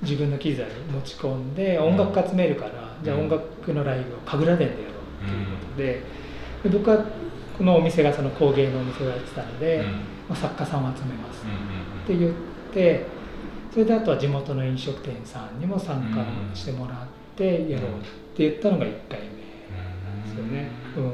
[0.01, 6.03] 自分の機材持ち込んで音楽集めるから、じゃあ音楽のライブを神楽殿でやろうっていうことで
[6.63, 7.03] で僕はこ
[7.63, 9.83] のお店がその工芸のお店をやってたので、
[10.27, 11.43] まあ、作家さんを集めます
[12.03, 12.33] って言っ
[12.73, 13.05] て
[13.71, 16.97] それであとは地元の飲食店さんにも参加してもらっ
[17.35, 18.03] てやろうっ
[18.35, 19.31] て言ったのが1回目で
[20.27, 20.71] すよね。
[20.97, 21.11] うん、よ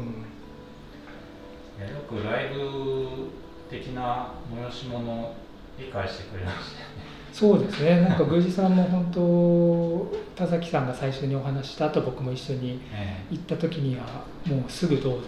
[2.08, 3.30] くライブ
[3.70, 5.34] 的な催し物
[5.78, 7.16] 理解してくれましたよね。
[7.34, 8.00] そうですね。
[8.00, 12.80] なんか宮司さんも本当田崎さんが最初にお話した後僕も一緒に
[13.30, 14.04] 行った時には
[14.46, 15.28] もうすぐどうぞ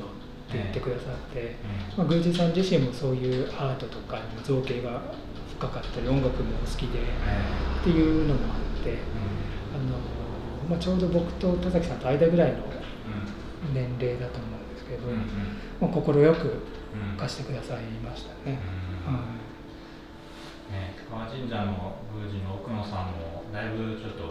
[0.53, 1.55] 言ってくださって、
[1.97, 5.01] まあ、宮司さん自身もそういうアートとかにも造形が
[5.57, 8.97] 深かったり音楽も好きでっていうのもあって、
[9.73, 9.97] あの
[10.69, 12.57] まあ、ちょうど僕と田崎さんと間ぐらいの
[13.73, 15.07] 年齢だと思うんですけど、
[15.81, 16.61] まあ、快く
[17.17, 18.59] 貸してくださいましたね。
[19.05, 19.47] はい。
[20.71, 24.29] ね、川神社の宮司の奥野さんもだいぶちょっと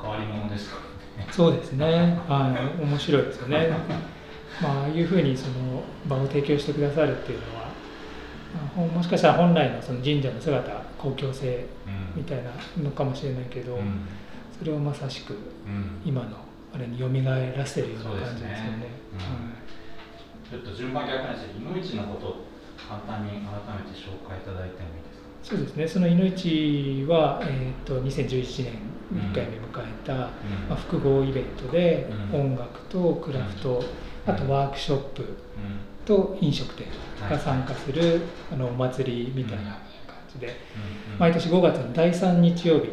[0.00, 0.76] 変わり者ですか
[1.18, 1.32] らね。
[1.32, 2.18] そうですね。
[2.28, 3.70] はい、面白いですよね。
[4.62, 7.68] まあ、ああいうふうにその場を提供してくださるっていうのは、
[8.76, 11.66] まあ、もしかしたら本来のその神社の姿公共性
[12.14, 12.50] みたいな
[12.82, 14.00] のかもしれないけど、うん、
[14.58, 15.36] それをまさしく
[16.04, 16.36] 今の
[16.74, 18.86] あれによみがえらせてるような感じですよね。
[20.50, 22.36] ちょっと順番逆なんですけど、いのいちのことを
[22.88, 23.42] 簡単に改め
[23.90, 25.56] て紹介いただいてもいいですか？
[25.56, 25.88] そうですね。
[25.88, 28.78] そのいのいちはえっ、ー、と2011年
[29.14, 30.30] 1回目迎えた、うん、ま
[30.70, 33.84] あ、複合イベントで、音楽とクラフト、
[34.26, 35.24] あとワークショップ
[36.04, 36.86] と飲食店
[37.28, 39.80] が参加する、あのお祭りみたいな感
[40.32, 40.56] じで、
[41.18, 42.92] 毎年5月の第3日曜日に、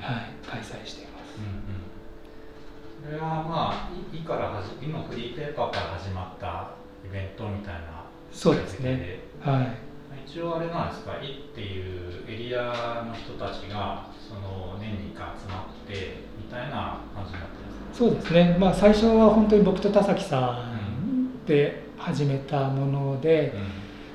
[0.00, 1.34] はい開催しています。
[1.38, 6.70] うんうん、それはまあいからはじ今フリーペーパーから始まった
[7.04, 9.18] イベントみたいなそうですね。
[9.40, 9.86] はい。
[10.26, 18.56] 一応あれなんですか、いっていうエリアの人たちがその年に1回集まってみたいな感じになってますそうですね。
[18.58, 20.64] まあ最初は本当に僕と田崎さ
[21.04, 23.54] んで始めたもので、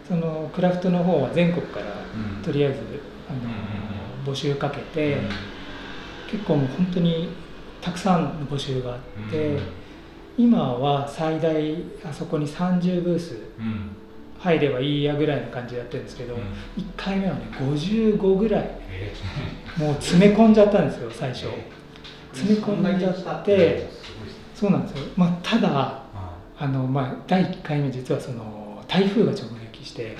[0.09, 1.85] うん、そのクラフトの方は全国から
[2.43, 2.79] とりあえず、
[3.29, 3.33] あ
[4.27, 5.13] の、募集かけて。
[5.13, 5.29] うん。
[6.31, 7.27] 結構もう本当に
[7.81, 9.61] たくさんの募集があって、うん、
[10.37, 13.37] 今は最大あそこに30ブース
[14.39, 16.45] 入ればいいやぐらいの感じでやってるんですけど、うん、1
[16.95, 21.47] 回目はね55ぐらい、えー、もう詰め込んじゃったんですよ最初、
[22.33, 23.89] 詰め込んじゃって
[24.55, 26.03] そうなんですよ、まあ、ただ
[26.57, 30.15] あの、まあ、第1回目実はその台風が直撃して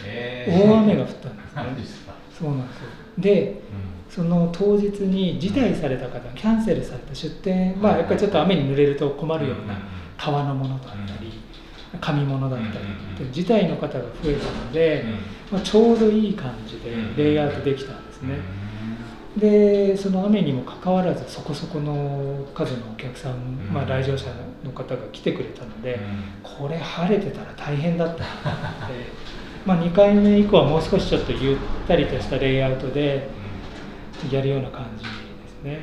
[0.47, 1.43] 大雨が降ったんで
[1.86, 2.84] すね、そうなんですよ。
[3.18, 3.62] で、
[4.09, 9.78] その当日に辞退された方キャンセルされた出店まあやっぱりちょっと雨に濡れると困るような
[10.18, 11.32] 革のものだったり
[11.99, 15.05] 紙物だったりって辞退の方が増えたので、
[15.51, 18.36] まあ、ちょうどいい感じでレイアウトできたんですね。
[19.38, 24.25] でその雨にもかかわらずそこそこの数のお客さん、まあ、来場者
[24.63, 25.99] の方が来てくれたので、
[26.43, 28.34] これ晴れてたら大変だったなって、
[29.65, 31.57] まあ、2回目以降はもう少しちょっとゆっ
[31.88, 33.41] たりとしたレイアウトで。
[34.29, 35.09] やるような感じで
[35.47, 35.79] すね。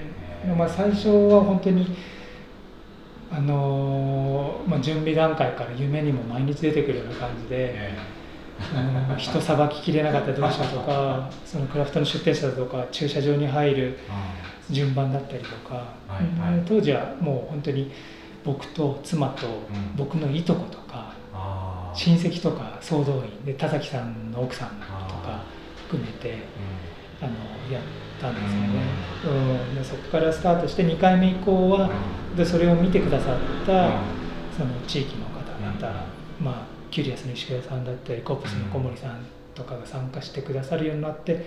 [0.57, 1.97] まあ、最初は本当に
[3.31, 7.91] あのまあ、準備段階から夢にも毎日出てくるような感じで、
[9.17, 13.99] 人さばききれなかったらどうしようとかそのクラフトの出店者だとか駐車場に入る
[14.71, 15.95] 順番だったりとか、
[16.67, 17.91] 当時はもう本当に
[18.45, 19.47] 僕と妻と
[19.97, 24.85] 僕のいとことか、うん、親戚とか総動員で田崎さんの奥さんと
[25.17, 25.43] か
[25.89, 26.39] 含めて、
[27.21, 27.33] あの
[27.73, 27.83] やっ
[28.21, 28.83] たんですよね、
[29.71, 31.91] うん、でそこからスタートして2回目以降は、
[32.37, 34.01] でそれを見てくださった
[34.57, 36.07] その地域の方々、
[36.41, 39.25] まあ、キュリアスの石倉さんだったりコップスの小森さん
[39.55, 41.45] とかが参加してくださるようになって、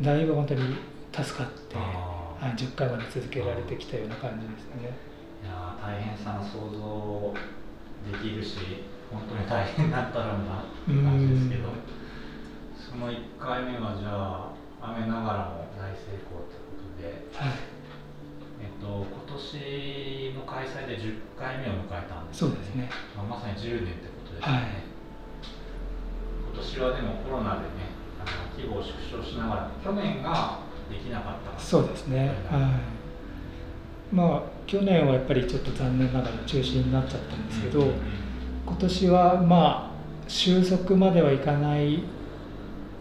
[0.00, 0.76] だいぶ本当に
[1.12, 5.14] 助かって、はい、10回まで続けられてきたような感じですね。
[5.44, 7.34] いや大変さの想像
[8.10, 8.56] できるし
[9.12, 11.68] 本当に大変だったろうなって感じですけど
[12.74, 17.56] その1回目はじゃあ雨ながらも大成功ということで、はい、
[18.60, 24.00] えっと、今年の開催で10回目を迎えたんです、ね、そうですね、まあ、まさに10年
[24.40, 24.62] はい、
[26.52, 27.66] 今年はでもコロナでね
[28.56, 30.60] 規模を縮小しながら去年が
[30.90, 32.32] できなかったそうですね。
[32.50, 32.58] は
[34.12, 34.14] い。
[34.14, 37.98] まあ去年はやっぱりちょっと残念ながら中止になっちゃったんですけど、うんうんうん、
[38.66, 39.94] 今年はまあ
[40.28, 42.02] 収束まではいかない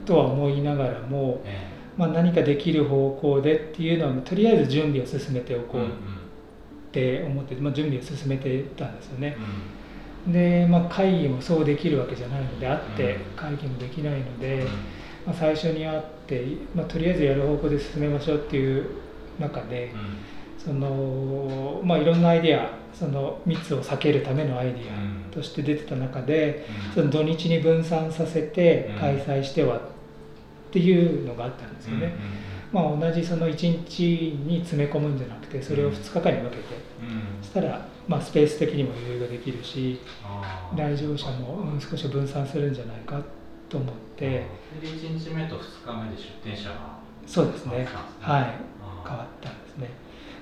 [0.06, 1.68] とは思いながらも、え
[1.98, 5.88] まあ、何かできる方向でっていうのはとりあえず準備を進めておこうっ
[6.92, 9.38] て思って、まあ、準備を進めてたんですよね。
[10.28, 14.66] で、まあ、会議もそうできるわけじゃないので会って会議もできないので、
[15.26, 18.86] まあ、最初に会って、まあ、とりあえずやる方向で進めましょうっていう
[19.40, 19.92] 中で、
[20.58, 29.82] そのまあ、いろんなアイデアその密を避けるためのアイデアとして出てた中で、その土日に分散させて開催してはっ
[30.72, 32.16] ていうのがあったんですよね。
[32.72, 36.64] まあ、同じその1日に詰め込むんじゃなくてそれを2日間に分けて、
[37.42, 40.00] そしたら、まあ、スペース的にも余裕ができるし
[40.76, 43.22] 来場者も少し分散するんじゃないか
[43.70, 44.26] と思って。
[44.30, 47.00] で1日目と2日目で出店者が。
[47.26, 47.88] そうですね。
[48.20, 48.54] はい。
[49.08, 49.90] 変わったんですね。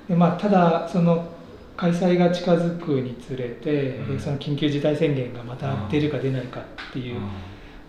[0.08, 1.32] で、まあ、ただその
[1.78, 7.20] 開催が近づくにつれて、うん、その緊急事態宣言がまた出るか出ないかっていう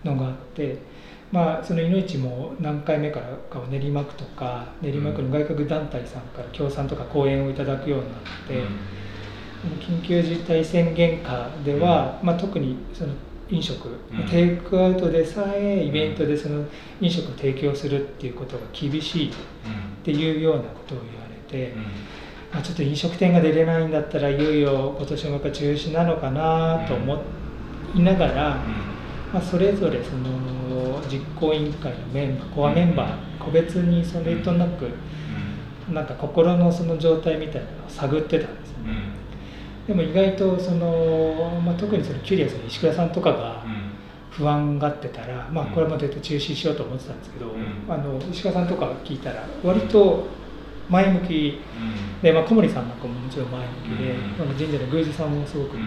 [0.03, 0.93] のがあって。
[1.33, 8.67] まあ、そのいのいちも何回目からかを練馬区とか練馬区の外国団体さんから協賛とか講演をいただくようになって、うん、
[9.79, 13.13] 緊急事態宣言下では、まあ、特にその
[13.49, 16.65] 飲食、うん、テイクアウトでさえイベントでその
[16.99, 19.33] 飲食を提供するっていうことが厳しいっ
[20.03, 21.73] ていうようなことを言われて、
[22.51, 27.21] まあ、ちょっと飲食店が出れないんだったらいよいよ今年もやっぱ中止なのかなと思
[27.95, 28.57] いながら、
[29.33, 34.89] まあ、それぞれその実行委員会のメンバーコアメンバー個別にそれとなく、
[35.91, 39.12] なんか心のその状態みたいなのを探ってたんですよね、
[39.87, 43.63] でも意外とその、まあ、特にそのキュリアスの石倉さんとかが
[44.31, 47.51] 不安がってたら、まあ、これも絶対中止しようと思ってたんですけど、
[47.89, 50.27] あの石倉さんとか聞いたら割と
[50.89, 51.59] 前向き
[52.21, 55.77] で、まあ、小森さんなんかももちろん前向きで、うん、神社の宮司さんもすごく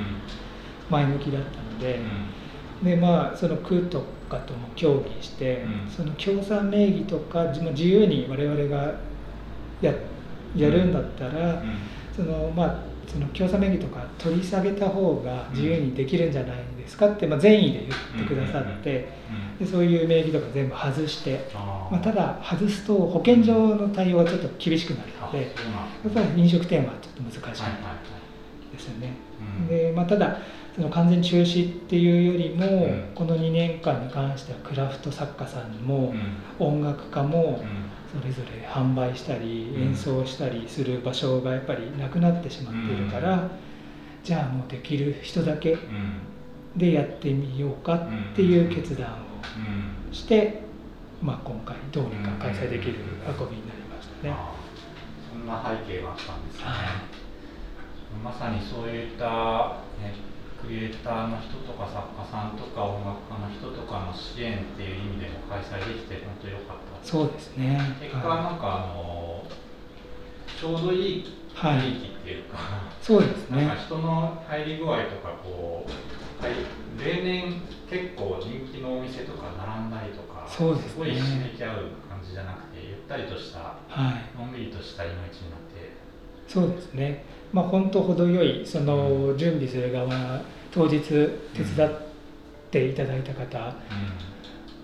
[0.91, 2.01] 前向きだったので。
[2.83, 8.95] でまあその区とかとも協議して、うん、その協賛名義とか自由に我々が
[9.81, 9.93] や
[10.55, 11.79] やるんだったら、うん、
[12.15, 19.09] そのまあその協賛名義とか取り下げた方が自由にできるんじゃないですかって、まあ、善意で言ってくださって、
[19.59, 25.47] でそういう名義とか全部外して、まあ、ただ外すと保健所の対応はちょっと厳しくなるので、や
[26.11, 27.43] っぱり飲食店はちょっと難しい
[28.73, 29.15] ですよね。
[29.69, 30.39] でまあ、ただ
[30.77, 36.13] その完全中止っていうよりも、うん、この2年間に関してはクラフト作家さんも、
[36.61, 37.63] うん、音楽家も
[38.21, 43.49] それぞれ販売したり、うん、演奏したりする場所がやっぱりなくなってしまっているから、
[44.23, 45.77] じゃあもうできる人だけ
[46.77, 50.63] でやってみようかっていう決断をして、
[51.23, 52.95] まあ、今回どうにか開催できる
[53.39, 54.37] 運びになりましたね。
[55.33, 56.65] そんな背景があったんですね。
[58.25, 67.79] まさにそういった、ねクリエイターの人とか作家さんとか音楽家の人とかの支援っていう意味でも開催できて本当良かったそうですね。
[68.01, 69.45] 結果なんかあの、
[70.61, 73.65] ちょうどいい雰囲気っていうか、はい、そうですね。
[73.65, 76.55] なんか人の入り具合とかこう、はい、
[76.99, 81.23] 例年結構人気のお店とか並んだりとかそうです、ね、すごい刺
[81.57, 81.77] 激合う
[82.11, 83.77] 感じじゃなくてゆったりとした、は
[84.11, 85.93] い、のんびりとしたいの一になって。
[86.49, 87.25] そうですね。
[87.53, 90.43] まあ本当程よいその準備する側
[90.73, 92.01] 当日手伝っ
[92.73, 93.75] ていただいた方も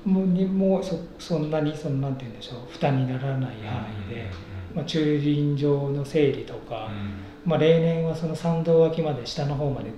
[0.05, 2.73] にもそそんなにそのなんて言うんでしょう。
[2.73, 4.31] 負担にならない範囲で、
[4.75, 6.91] まあ、駐輪場の整理とか、
[7.45, 9.91] まあ、例年はその参道脇まで下の方まで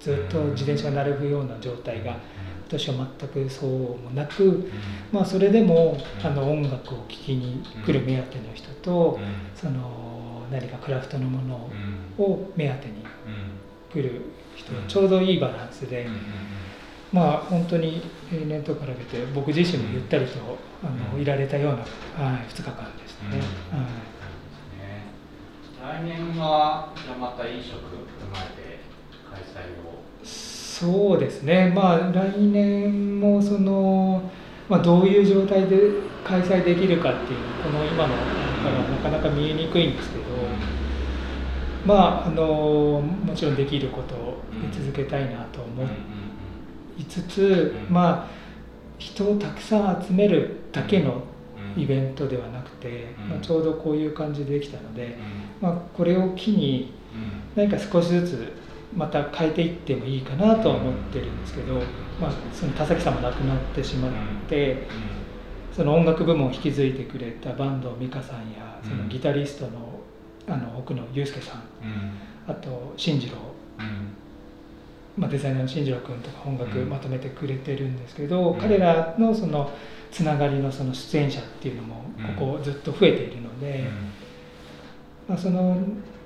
[0.00, 2.18] ずっと自転車が並ぶような状態が今
[2.68, 4.70] 年は全くそうもなく、
[5.12, 9.18] まあ、それでもあの音楽を聴きに来る目当ての人と
[9.54, 11.70] その何かクラフトのもの
[12.18, 13.04] を目当てに
[13.92, 14.22] 来る
[14.56, 16.06] 人ちょうどいいバランスで。
[17.14, 21.84] まあ本当に平年と比べて僕自身もゆったりとあのいられたような、は
[22.40, 23.38] い、2日間でしたね。
[23.70, 23.76] は
[26.00, 27.74] い、来年はじゃまた飲食踏
[28.32, 28.80] まえて
[29.30, 29.44] 開催
[29.86, 30.02] を。
[30.24, 31.72] そうですね。
[31.72, 34.28] まあ来年もその、
[34.68, 35.78] まあ、どういう状態で
[36.24, 38.22] 開催できるかっていうこの今のか
[38.70, 40.24] らなかなか見えにくいんですけど、
[41.86, 44.42] まああのもちろんできることを
[44.72, 46.13] 続けたいなと思って。
[46.98, 48.44] いつつ、まあ
[48.98, 51.22] 人をたくさん集めるだけの
[51.76, 55.16] イベントではなくて、まあ、ちょうどこういう感じでできたので、
[55.60, 56.92] まあ、これを機に
[57.56, 58.52] 何か少しずつ
[58.94, 61.74] また変えていってもいいかなとは思ってるんですけど、
[62.20, 64.12] まあ、その田崎さんも亡くなってしまっ
[64.48, 64.86] て、
[65.74, 70.00] その音楽部門を引き継いでくれた坂東美香さんやそのギタリストの
[70.46, 71.62] あの奥野祐介さん、
[72.46, 73.36] あと進次郎、
[75.16, 79.70] まあ、デザイナーの進次郎君とか音楽まとめてくれてるんですけど、うん、彼らのその
[80.10, 82.04] つながりのその出演者っていうのも
[82.36, 83.86] ここずっと増えているので、うん、
[85.28, 85.76] まあ、その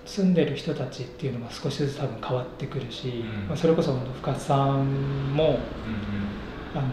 [0.06, 5.58] 住んでる人たちっていうのが少しずつ多分変わってくるし、うん、まあ、それこそ深津さんも、
[6.74, 6.88] あの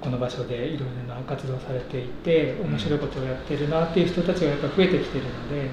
[0.00, 5.70] この場所でいろいろな活動されていて面白いことをやってるなっていう人たちがやっぱ増えてきてるので。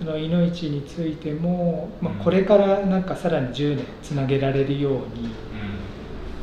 [0.00, 4.94] そのいのいちについても、まあ、これからなんかさらに10年つなげられるよう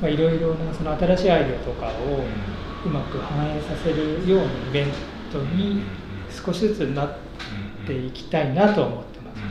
[0.06, 2.24] にいろいろなその新しいアイデアとかを
[2.86, 4.88] うまく反映させるようなイベン
[5.32, 5.82] トに
[6.30, 7.18] 少しずつなっ
[7.88, 9.44] ていきたいなと思ってますね。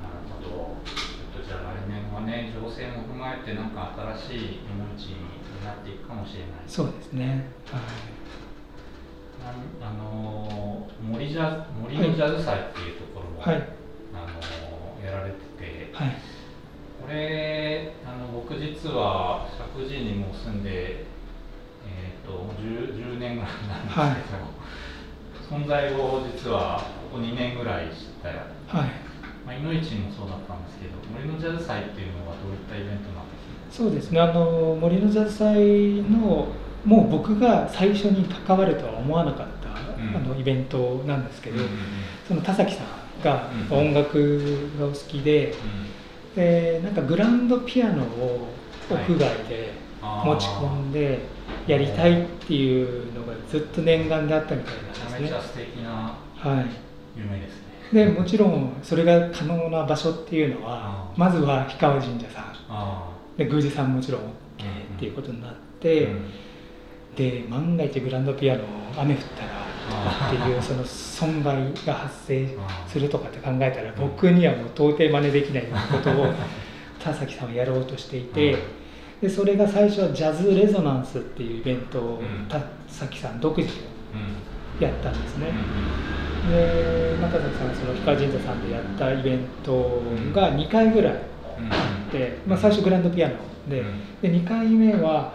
[0.00, 0.48] なるほど。
[0.48, 5.16] ちょっとじゃあ来年はね情勢も踏まえてなんか新しいいのいちに
[5.62, 6.48] なっていくかもしれない。
[6.66, 7.50] そうですね。
[7.70, 7.82] はい。
[11.10, 13.68] 森ジャ森のジャズ祭っていうところも、はい、
[14.14, 14.26] あ
[15.00, 16.16] のやられてて、はい、
[17.00, 21.06] これあの僕実は石神井にも住んで、
[21.86, 23.50] えーと、と 10, 10年ぐらい
[23.96, 24.42] なんですけど、
[25.52, 28.28] はい、存在を実はここ2年ぐらい知った
[28.78, 28.90] はい。
[29.46, 33.38] まあ、いのいちもそうだったんですけど森のジャズ祭っていうのはどういったイベントなんで
[33.70, 33.84] すか？
[33.84, 34.20] そうですね。
[34.20, 36.48] あの森のジャズ祭の
[36.84, 39.55] もう僕が最初に関わるとは思わなかった、うん、
[40.14, 41.68] あのイベントなんですけど、うん、
[42.26, 45.54] その田崎さんが音楽がお好きで、
[46.34, 48.48] うん、でなんかグランドピアノを
[48.90, 51.20] 屋外で持ち込んで
[51.66, 55.20] やりたいっていうのがずっと念願であったみたいなんですね。
[55.20, 56.16] めちゃ素敵な
[57.16, 58.06] 夢ですね。
[58.06, 62.46] でもちろんそれが可能な場所っていうのはまずは氷川神社さん。
[63.36, 64.30] で宮司さんもちろん OK っ
[64.98, 66.08] ていうことになって、
[67.16, 68.64] で万が一グランドピアノ
[68.96, 72.48] 雨降ったらっていうその損害が発生
[72.88, 76.32] するとかって考えたら僕にはもう到底真似できないことを
[77.02, 78.56] 田崎さんはやろうとしていて
[79.20, 83.68] でそれが最初はジャズレゾナンスっていうイベントを田崎さん独自
[84.78, 85.52] でやったんですね。
[86.50, 90.02] で田崎さんはその氷川神社さんでやったイベント
[90.34, 93.36] が2回ぐらいあって、まあ、最初グランドピアノ
[93.68, 93.82] で。
[94.22, 95.34] で2回目は。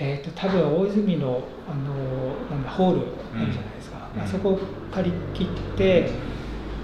[0.00, 3.00] えーと、多分大泉のあのなんだホール
[3.34, 3.77] あるじゃない
[4.22, 4.60] あそこを
[4.92, 5.46] 借り切っ
[5.76, 6.10] て、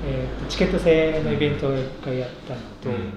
[0.07, 3.12] えーと、チケット制のイベントを1回やったのと、うん、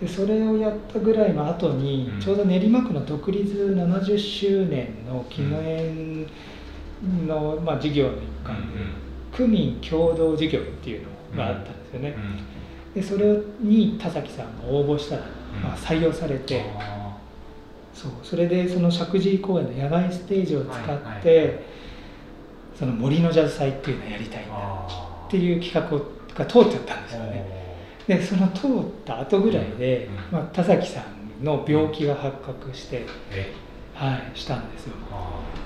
[0.00, 6.26] でそれをやったぐらいの後に、うん、ちょうど練馬区の独立70周年の記念
[7.26, 8.78] の、まあ、事業の一環で、
[9.32, 12.16] 区民共同事業っていうのがあったんですよね。
[12.94, 15.22] でそれに田崎さんが応募したら、
[15.62, 16.64] まあ、採用されて。
[17.98, 21.58] そうそれでその石神井公園の野外ステージを使って、はいはい、
[22.78, 24.54] その森のジャズ祭っていうのをやりたいんだ
[25.26, 25.98] っていう企画
[26.36, 27.44] が通っちゃったんですよね。
[28.06, 28.70] でその通っ
[29.04, 31.02] た後ぐらいで、うん、まあ、田崎さ
[31.42, 33.06] んの病気が発覚して、うん、
[34.06, 34.94] はい、したんですよ。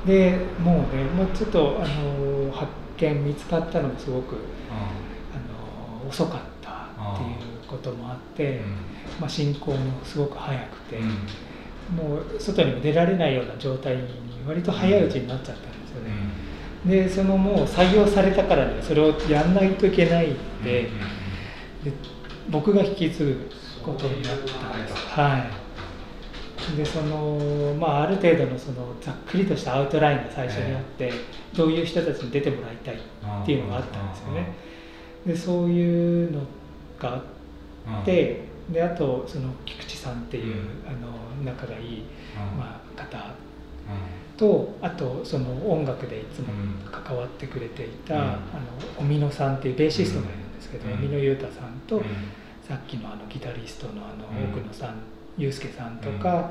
[0.07, 4.37] でもうねもうちょっとあの発見見つかったのもすごく、
[4.71, 8.61] あの遅かったっていうこともあって、
[9.21, 14.03] まあ、進行もすごく早くて、もう外にも出られないような状態に
[14.47, 16.52] 割と早いうちになっちゃったんですよね、うん、
[16.87, 20.83] でそのもう採用されたからねそれをやんないといけないんで,、
[21.85, 21.93] で
[22.51, 23.51] 僕が引き継ぐ
[23.83, 24.95] ことになったんです。
[25.09, 26.77] はい。
[26.77, 31.13] でその、まあ、ある程度のそのざっくりとしたアウトラインが最初にあって、
[31.57, 32.99] どういう人たちに出てもらいたいっ
[33.47, 34.55] ていうのがあったんですよね。
[35.27, 36.41] でそういうの
[37.01, 37.23] が
[37.87, 40.61] あって、であとその菊池さんっていう、うん。
[40.87, 42.05] あの仲がいい、
[42.53, 42.59] うん。
[42.59, 43.35] まあ、方
[44.37, 48.21] とあとその音楽でいつもうん関わってくれていた、うん。
[48.21, 48.25] あ
[49.01, 50.95] の尾野さんっていうベーシストがいるんですけど、うん。
[50.95, 52.03] 尾野裕太さんと、うん。
[52.67, 54.51] さっきのあのギタリストのあのうん。
[54.53, 54.97] 奥野さん、
[55.39, 56.51] 祐介さんとか、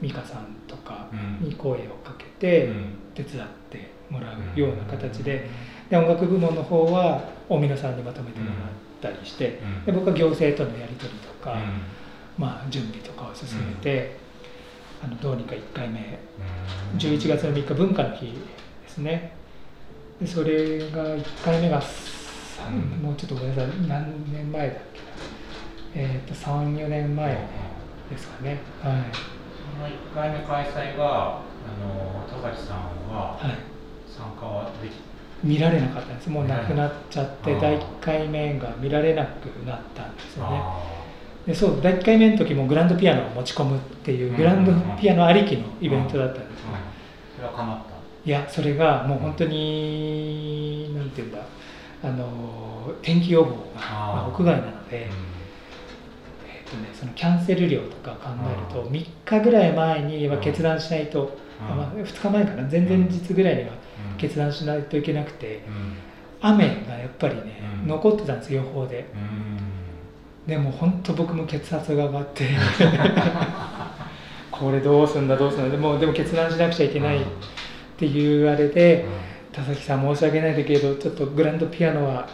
[0.00, 1.48] 美香さんとかうん。
[1.48, 1.74] に声を
[2.04, 2.84] かけてうん。
[3.14, 5.48] 手伝ってもらうような形で
[5.90, 8.46] で音楽部門の方は大野さんにまとめても
[9.02, 9.84] らったりしてうん。
[9.84, 11.58] で僕は行政とのやり取りとか、うん。
[12.38, 14.16] まあ、準備とかを進めて、
[15.02, 16.18] あのどうにか1回目。
[16.92, 16.98] うん。
[16.98, 18.32] 11月の3日文化の日で
[18.88, 19.32] すね。
[20.20, 21.82] でそれが1回目が
[23.02, 23.88] もうちょっとごめんなさい。
[23.88, 26.06] 何年前だっけな。
[26.06, 27.34] えっ、と34年前
[28.10, 28.60] ですかね。
[28.80, 31.42] はい、この1回目開催があ
[31.80, 32.78] の田崎さん
[33.12, 33.56] ははい、
[34.08, 34.92] 参加はでき
[35.42, 36.30] 見られなかったんです。
[36.30, 40.60] もう亡くなっちゃって第1回目が見られなくなったんですよね。
[40.62, 41.01] あ
[41.46, 46.68] でそう第1回目の時もグランドピアノを持ち込むっていうグランドピアノありきのイベントだったんですよ。
[46.68, 46.78] ーうん。
[47.36, 47.92] それは叶った。
[48.24, 51.38] いやそれがもう本当になんていうんだ。
[52.04, 61.72] あの天気予報がまあ屋外なので、えーとね、そのキャンセル料とか考えるとう3日ぐらい前には決断しないと、うん。
[61.72, 62.68] あまあ、2日前かな。
[62.68, 63.68] 前々日ぐらいには
[64.12, 64.16] うん。
[64.16, 65.96] 決断しないといけなくてうん。
[66.40, 67.88] 雨がやっぱりね、うん。
[67.88, 69.06] 残ってたんです予報で。
[69.14, 69.51] うん
[70.46, 72.48] でも本当僕も血圧が上がって
[74.50, 77.20] これどうすんだどうすんだでもでも決断しなくちゃいけないっ
[77.96, 79.06] ていうあれで
[79.52, 82.26] 田崎さん申し訳ないんだけどちょっとグランドピアノは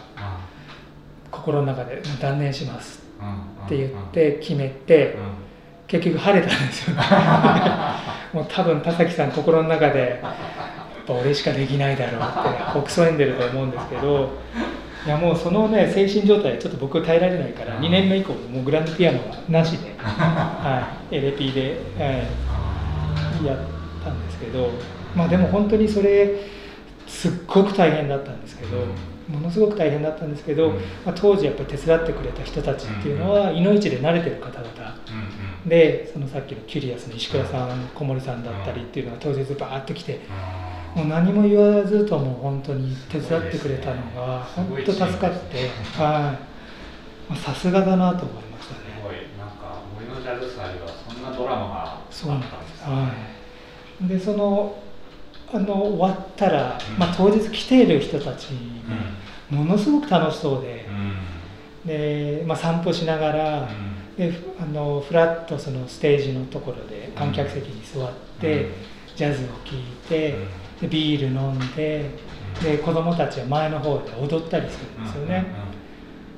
[1.29, 3.03] 心の中で断念します
[3.65, 5.15] って言って決めて
[5.87, 6.95] 結局晴れたんですよ。
[8.33, 14.29] もう多分田崎さん心の中でやっぱ俺しかできないだろうって北総んでると思うんですけど
[15.05, 22.05] いやもうそのね精神状態ちょっと僕耐えられないから2年目以降もうグランドピアノはなしで、 はい、エレピで、は
[23.41, 23.57] い、やっ
[24.03, 24.71] たんですけど
[25.15, 26.35] まあでも本当にそれ
[27.07, 28.85] すっごく大変だったんですけど、
[29.29, 30.75] ものすごく大変だったんですけど、うん。
[30.75, 34.69] まあ、当時やっぱり手伝ってくれた人たちっていうのは、いのいちで慣れてる方々。
[35.65, 40.19] でそのさっきのキュリアスの石倉さん小森さんだったりっていうのが当日バーッと来て
[40.95, 46.49] もう何も言わずとも本当に手伝ってくれたのが本当助かってはい。
[47.31, 48.79] まあさすがだなと思いましたね。
[48.97, 49.15] すごい。
[49.37, 52.35] なんか森のジャズ祭はそんなドラマがあったんですす、ね
[52.85, 53.11] は
[54.03, 54.81] い、でその
[55.51, 56.99] あの終わったら、うん。
[56.99, 58.49] まあ、当日来ている人たち
[59.51, 59.57] うん。
[59.57, 60.85] ものすごく楽しそうで
[61.83, 61.87] う、ん。
[61.87, 63.69] で、まあ、散歩しながら、
[64.17, 68.69] でふあのフラッとそのステージのところで観客席に座って、
[69.15, 70.35] ジャズを聴いて、
[70.81, 72.09] でビール飲んで
[72.63, 75.45] で子供たちは前の方で踊ったりするんですよね、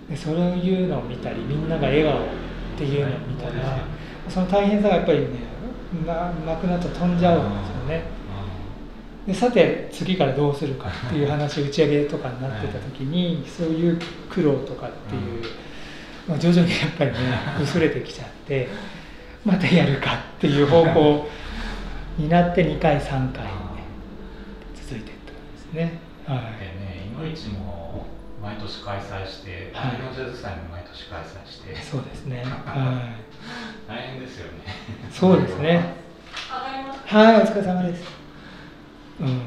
[0.10, 2.18] でそういうのを見たりみんなが笑顔っ
[2.78, 3.78] ていうのを見たら
[4.30, 5.28] その大変さがやっぱりね
[6.06, 8.22] ななくなると飛んじゃうんですよね。
[9.28, 15.44] でさて次からどうするかっていう話打ち上げとかになってた時にそういう苦労とかっていう、
[16.28, 17.18] まあ、徐々にやっぱりね
[17.62, 18.68] 薄れてきちゃって
[19.46, 21.28] またやるかっていう方向
[22.18, 23.46] になって2回3回、
[25.72, 26.00] ですね。
[26.26, 26.42] はで
[26.80, 28.06] ね、いのいちも
[28.42, 32.44] 毎年開催して、はい森のジャズ祭も毎年開催してい、、そうですね。
[32.46, 33.16] は
[33.88, 34.60] 大変ですよね。
[35.10, 35.96] い、そうですね。
[37.06, 38.04] はい、お疲れ様です。
[39.20, 39.40] うん、でも、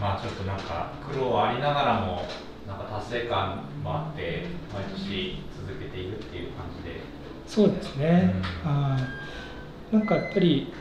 [0.00, 2.26] まあちょっとなんか苦労ありながらも、
[2.66, 7.00] なんか達成感もあって、毎年続けているっていう感じで。
[7.46, 8.34] そうですね。
[8.64, 9.02] うんはい
[9.90, 10.72] なんかやっぱり、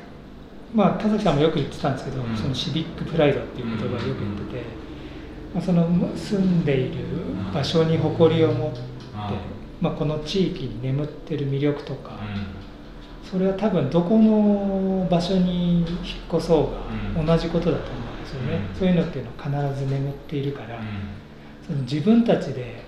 [0.74, 2.36] まあ田崎さんもよく言ってたんですけど、うん。
[2.36, 4.64] そのシビックプライドっていう言葉をよく言ってて、
[5.54, 7.06] まあ、その住んでいる
[7.54, 8.80] 場所に誇りを持って、
[9.82, 12.12] まあこの地域に眠ってる魅力とか。
[13.30, 15.88] それは多分どこの場所に引っ
[16.34, 16.72] 越そう
[17.16, 17.28] がうん。
[17.28, 18.80] 同じことだと思うんですよね、うん。
[18.80, 20.80] そういうのっていうのは必ず眠っているから、
[21.68, 22.84] その自分たちで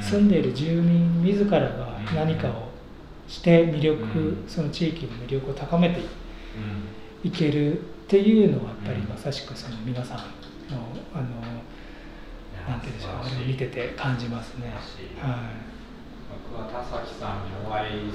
[0.00, 2.70] 住んでいる住民自らが何かを
[3.28, 4.44] して魅力、うん。
[4.48, 6.02] その地域の魅力を高めてい
[7.30, 9.08] けるっていうのはやっぱりうん。
[9.08, 10.24] まさしくその皆さんの
[11.14, 11.24] あの
[12.68, 14.72] なんていうんでしょうあれを見てて感じますね。
[15.20, 15.50] は
[16.48, 18.12] 僕は田崎さんにお会い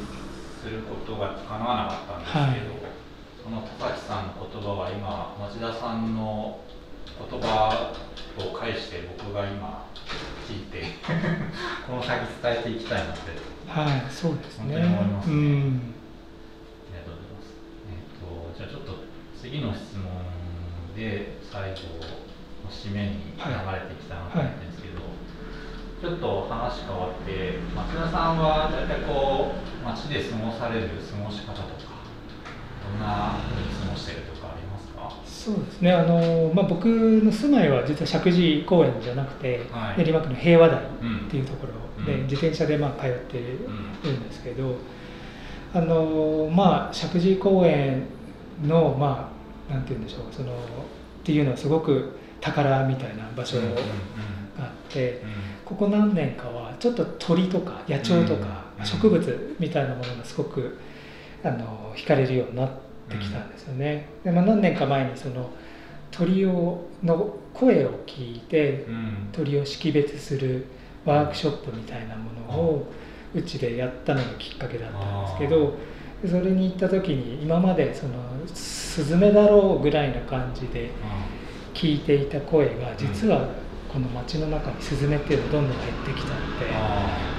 [0.61, 2.91] することが叶わなかったんですけど、はい。
[3.43, 6.59] その田崎さんの言葉は今町田さんの
[7.29, 7.93] 言葉
[8.37, 9.87] を介して僕が今
[10.47, 10.83] 聞いて
[11.87, 13.31] この先伝えていきたいなって。
[13.31, 14.75] い、はい、そうですね。
[14.75, 15.33] 本当に思いますね。
[15.33, 15.91] うん。
[18.61, 18.93] じゃあちょっと
[19.41, 20.05] 次の質問
[20.95, 26.13] で最後の締めに流れてきたなと思うんですけど、はい。
[26.13, 32.05] はい、ちょっと話変わって町田さんは大体こう町で過ごされる過ごし方とか
[32.85, 35.09] どんなふうに過ごしてるとかありますか？
[35.25, 35.91] そうですね。
[35.91, 40.87] あの、まあ、僕の住まいは実は石神井公園じゃなくて、はい、練馬区の平和台っ
[41.31, 44.75] ていうところで、うん、自転車でまあ通っているんですけど、
[45.73, 48.05] あのまあ石神井公園
[48.63, 49.30] のまあ
[49.71, 50.55] なんて言うんでしょうそのっ
[51.23, 53.63] ていうのはすごく宝みたいな場所が
[54.59, 55.21] あって、
[55.63, 60.77] ここ何年かはちょっと鳥とか野鳥とか植物みたいなものがすごく
[61.43, 62.69] あの惹かれるようになっ
[63.09, 64.07] てきたんですよね。
[64.23, 65.49] でまあ、何年か前にその
[66.09, 68.85] 鳥をの声を聞いて
[69.31, 70.65] 鳥を識別する
[71.05, 72.91] ワークショップみたいなものを
[73.33, 75.73] うちでやったのがきっかけだったんですけど
[76.27, 78.13] それに行った時に今までその
[78.53, 80.91] スズメだろうぐらいな感じで
[81.73, 83.47] 聞いていた声が実は
[83.91, 86.65] この街の中にスズメっていうのがどんどん減ってきたので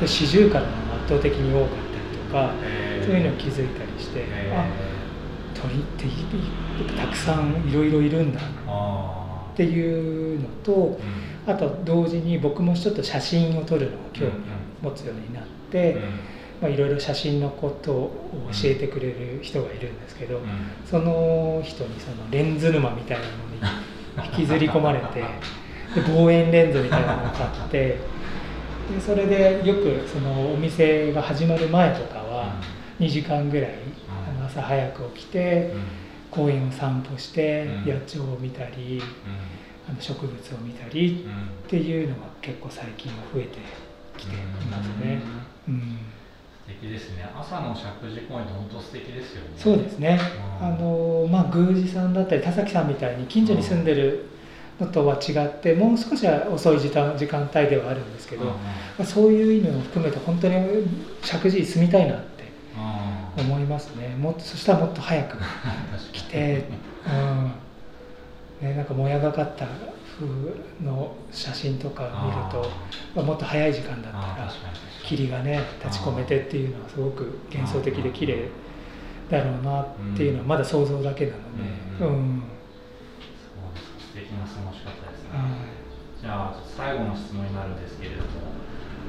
[0.01, 2.55] で四十からも圧倒的に多かったりとか
[3.05, 4.67] そういうのを気づいたりしてあ
[5.55, 6.07] 鳥って
[6.97, 10.99] たくさんいろいろいるんだっていうのと
[11.47, 14.35] あと同時に僕もちょっと写真を撮るのを興味を
[14.83, 15.97] 持つようになって。
[16.63, 18.11] て、まあ、いろいろ写真のことを
[18.53, 20.41] 教えてくれる人がいるんですけど、
[20.89, 23.43] その人にそのレンズ沼みたいなのに
[24.39, 25.21] 引きずり込まれて
[25.95, 32.55] で望遠レンズみたいなのを買ってでそれでよくそのお店が始まる前とかは
[33.01, 33.71] 2時間ぐらい
[34.47, 35.73] 朝早く起きて
[36.31, 39.03] 公園を散歩して野鳥を見たり
[39.89, 41.27] あの植物を見たり
[41.67, 43.59] っていうのが結構最近は増えて
[44.17, 44.39] きてい
[44.71, 45.21] ますね。
[45.69, 45.99] うん。
[45.99, 46.12] 素
[46.83, 47.25] 敵ですね。
[47.35, 49.49] 朝の石神井公園って本当素敵ですよね。
[49.57, 50.21] そうですね、
[50.61, 54.27] うん、あのまあ宮司さんだったり田崎さんみたいに近所に住んでる
[54.81, 58.57] のとは違って、もう少しは遅い時間時間帯ではあるんですけど、うん、ま
[59.01, 60.55] あ、そういう意味も含めて本当に
[61.23, 62.45] 石神井住みたいなって
[63.39, 64.17] 思いますね。
[64.17, 65.39] もっとそしたらもっと早く
[66.13, 66.65] 来て、
[67.07, 67.53] うん。
[68.63, 69.67] ね、なんかもやがかった
[70.19, 70.27] 風
[70.85, 72.71] の写真とか見ると
[73.15, 74.53] まあ、もっと早い時間だったら
[75.17, 78.49] 霧がね立ち込めてっていうのはすごく幻想的で綺麗
[79.31, 79.87] だろうなっ
[80.17, 81.65] ていうのはまだ想像だけなので、
[82.01, 82.11] うん、う
[82.41, 82.43] ん、
[84.01, 88.29] 素敵な過ごし方ですね、はい、じゃあ最後の質問になるんですけれども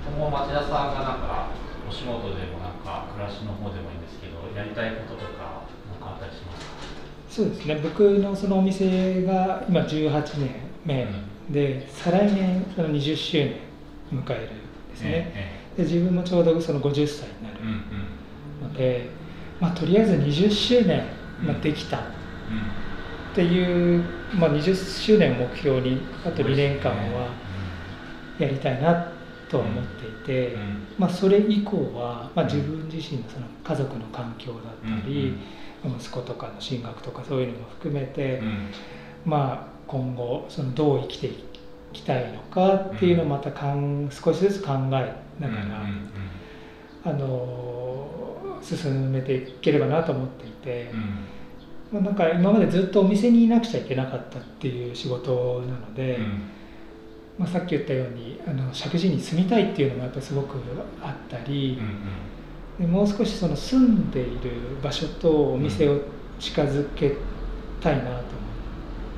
[0.06, 1.48] 今後町田さんがなんか
[1.88, 6.72] お仕事でもなんか暮らしの方でもいいんですけどやりたいこととか何かあったりしますか？
[7.30, 7.80] そうですね。
[7.82, 10.52] 僕のそのお店が今18年
[10.86, 11.08] 目
[11.50, 13.56] で、再来年その20周年
[14.14, 17.56] 迎えるんですね、で自分もちょうどその50歳になる。
[18.62, 19.10] ので、
[19.60, 21.04] まあ、とりあえず20周年、
[21.42, 21.98] まあ、できた。
[21.98, 24.04] っていう、
[24.36, 27.30] まあ、20周年を目標にあと2年間は
[28.38, 29.12] やりたいな
[29.50, 30.56] とは思っていて、
[31.00, 35.36] まあ、それ以降は、まあ、自分自身のその家族の環境だったり、
[35.84, 38.42] 息子とかの進学とかそういうのも含めて、
[39.26, 41.36] まあ今後そのどう生きてい
[41.92, 45.86] きたいのかっていうのをまたかん少しずつ考えながら、
[47.06, 50.92] あの進めていければなと思っていて、
[51.92, 56.18] まあ、なんか今までずっとお店にいなくちゃいけなかったっていう仕事なので、
[57.38, 60.58] まあ、さっき言ったようにあの石神井に住みたいっていうのもやっぱりすごく
[61.02, 61.80] あったり、
[62.80, 66.00] でもう少しその住んでいる場所とお店を
[66.40, 67.16] 近づけ
[67.82, 68.10] たいなと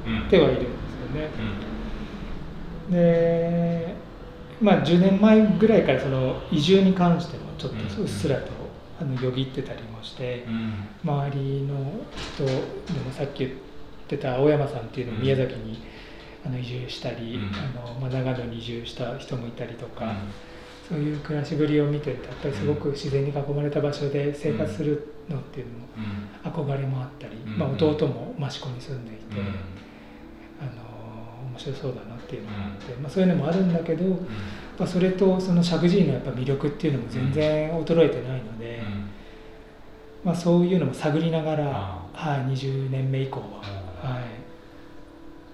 [0.08, 0.72] 思ってはいるんです
[1.16, 1.30] よね。
[2.92, 3.96] で
[4.62, 8.52] まあ10年前ぐらいからその移住に関してもちょっとうっすらと
[9.00, 10.46] あのよぎってたりもして、
[11.04, 11.76] 周りの
[12.16, 13.52] 人でもさっき言っ
[14.08, 15.82] てた青山さんっていうのを宮崎に
[16.46, 17.40] あの移住したり、
[17.76, 20.16] あのまあ、長野に移住した人もいたりとか。
[20.88, 25.86] そういう暮らしぶりを見てるとやっぱりすごく自然に囲まれた場所で生活するのっていうのも
[26.44, 29.42] 憧れもあったり、まあ、弟も益子に住んでいて、
[30.62, 34.06] あの面白そうだなっていうのがあって、まあ、そういうのもあるんだけど、
[34.78, 38.82] まあ、それとその石神井のやっぱ魅力っていうのも全然衰えてないので、
[40.24, 41.66] まあ、そういうのも探りながら、
[42.14, 43.46] はい、20年目以降は。
[44.02, 44.24] はい。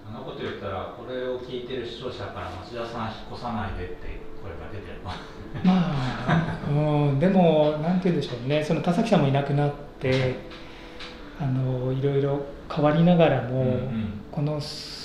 [0.04, 5.12] そんなこと言ったらこれを聞いてる視聴者から町田さん引っ越さないでって声が出てる ま
[6.26, 8.62] あ、うん、でもなんて言うんでしょうね。
[8.64, 10.36] その田崎さんもいなくなって
[11.40, 14.60] あのいろいろ変わりながらも、うんうん、この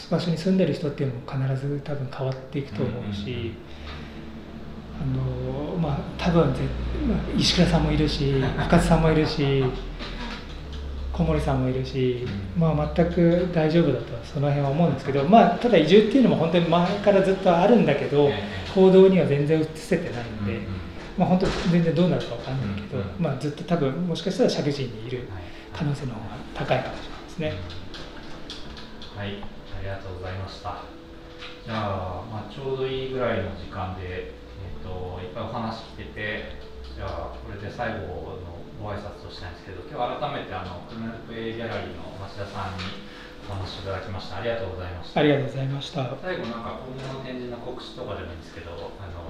[0.10, 3.54] 場所に住んでる人っていうのも必ず多分変わっていくと思うし、
[5.02, 6.62] あのまあ多分ぜ、
[7.08, 9.64] まあ、石倉さんもいるし 深津さんもいるし
[11.14, 12.28] 小森さんもいるし、
[12.58, 18.30] まあ、全く大丈夫だとその辺は思うんですけど、まあ、ただ移住っていうのも本当に前からずっとあるんだけど
[18.76, 20.60] 行動には全然移せてないので、
[21.18, 25.28] まあ、本当全然どうなるか分かんないけど、まあ、ずっと多分もしかしたら石神にいる
[25.74, 27.02] 可能性の方が高いかもし
[27.40, 27.88] れないですね。
[29.18, 29.57] はい、あ
[29.88, 30.84] りがとうございました。
[31.64, 34.34] じゃあ、まあ、ちょうどいいぐらいの時間で、え
[34.76, 36.60] っ、ー、と、いっぱいお話聞けて、
[36.92, 42.86] じゃあ、これで最後のご挨拶をしたいんですけど今日改めてあのクルネルプエギャラリーの町田さんに
[43.50, 44.38] お話しいただきました。
[44.38, 45.20] ありがとうございました。
[45.20, 46.14] ありがとうございました。
[46.22, 48.72] 最後なんか今後の展示の告知とかでもいいんですけど
[49.02, 49.26] あの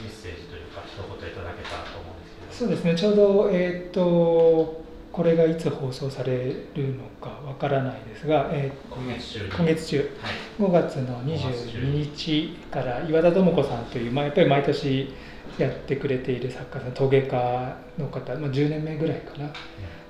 [0.00, 2.52] メッセージというか一言いただけたらと思うんですけど。
[2.52, 2.94] そうですね。
[2.96, 4.85] ちょうどえっ、と
[5.16, 6.44] これがいつ放送され
[6.74, 9.48] るのかわからないですが、えー、今月中。
[9.56, 15.08] 今月中、はい、5月の22日から岩田智子さんという、まあ、やっぱり毎年
[15.56, 19.46] やってくれている作家さん陶芸家の方、まあ、10年目ぐらいかな、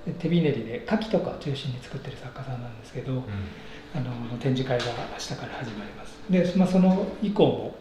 [0.09, 3.21] うん、手びねりで牡蠣とかを中心に作ってる作家さんなんですけど、うん、
[3.95, 6.19] あの展示会が明日から始まります。
[6.29, 7.77] で、まあ、その以降も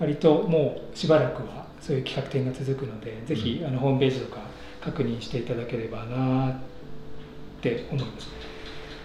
[0.00, 4.40] 割ともうしばらくはそういう企画展が続くので、ぜひあのホームページとか
[4.80, 6.54] 確認していただければなっ
[7.60, 8.28] て思います。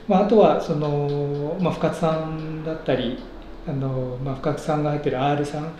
[0.08, 3.20] まあ、あとはその、まあ、深津さんだったり
[3.68, 5.74] あの、まあ、深津さんが入ってる R さん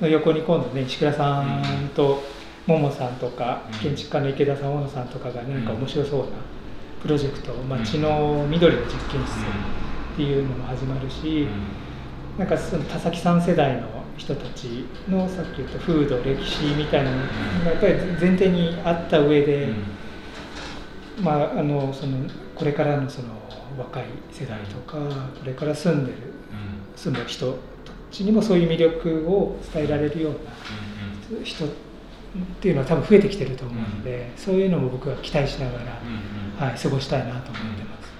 [0.00, 2.22] の横に今度ね石倉さんと
[2.66, 6.26] ももさんとか、建築家の池田さん大野さんとかが何か面白そうな
[7.02, 9.32] プロジェクト街の緑の実験室
[10.14, 11.46] っていうのも始まるし、
[12.38, 17.16] なんかその田崎さん世代の人たちのさっき言った風土歴史みたいなの
[17.64, 19.68] がやっぱり前提にあった上で、
[21.20, 22.18] まああのその
[22.54, 23.28] これからのその
[23.78, 24.98] 若い世代とか
[25.38, 26.18] これから住んでる
[26.96, 27.58] 住む人た
[28.10, 31.68] ちにもそういう魅力を伝えられるような人っ
[32.60, 35.78] ていうのは多分増えてきてると思うので、そういうのも僕は期待しなが
[36.58, 38.12] ら、はい、過ごしたいなと思ってます、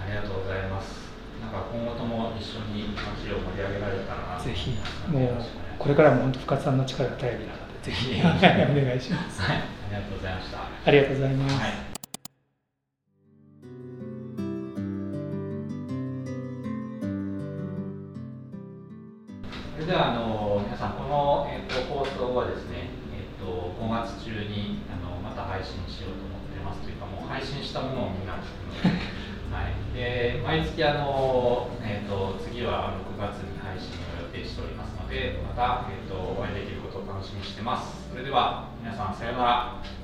[0.00, 1.02] ありがとうございます
[1.42, 4.70] なんか今後とも一緒に街を盛り上げられたらぜひ
[5.10, 5.44] もう
[5.78, 8.20] これからも本当深津さんの力が頼りなのでぜひ。
[8.20, 10.58] お願いします、はい、ありがとうございました。
[10.86, 11.72] ありがとうございます、はい。
[19.74, 29.11] それではあの皆さんこの、えーと、放送はですね、えーと、5月中にあのまた配信しようと思ってますというかもう配信したものをみんな聞くので,、
[29.52, 38.08] はい、で毎月あの、えーと、次は6月に配信を予定しておりますのでまた、えー、とお会いできることを楽しみにしてます。
[38.10, 40.01] それでは皆さんさようなら。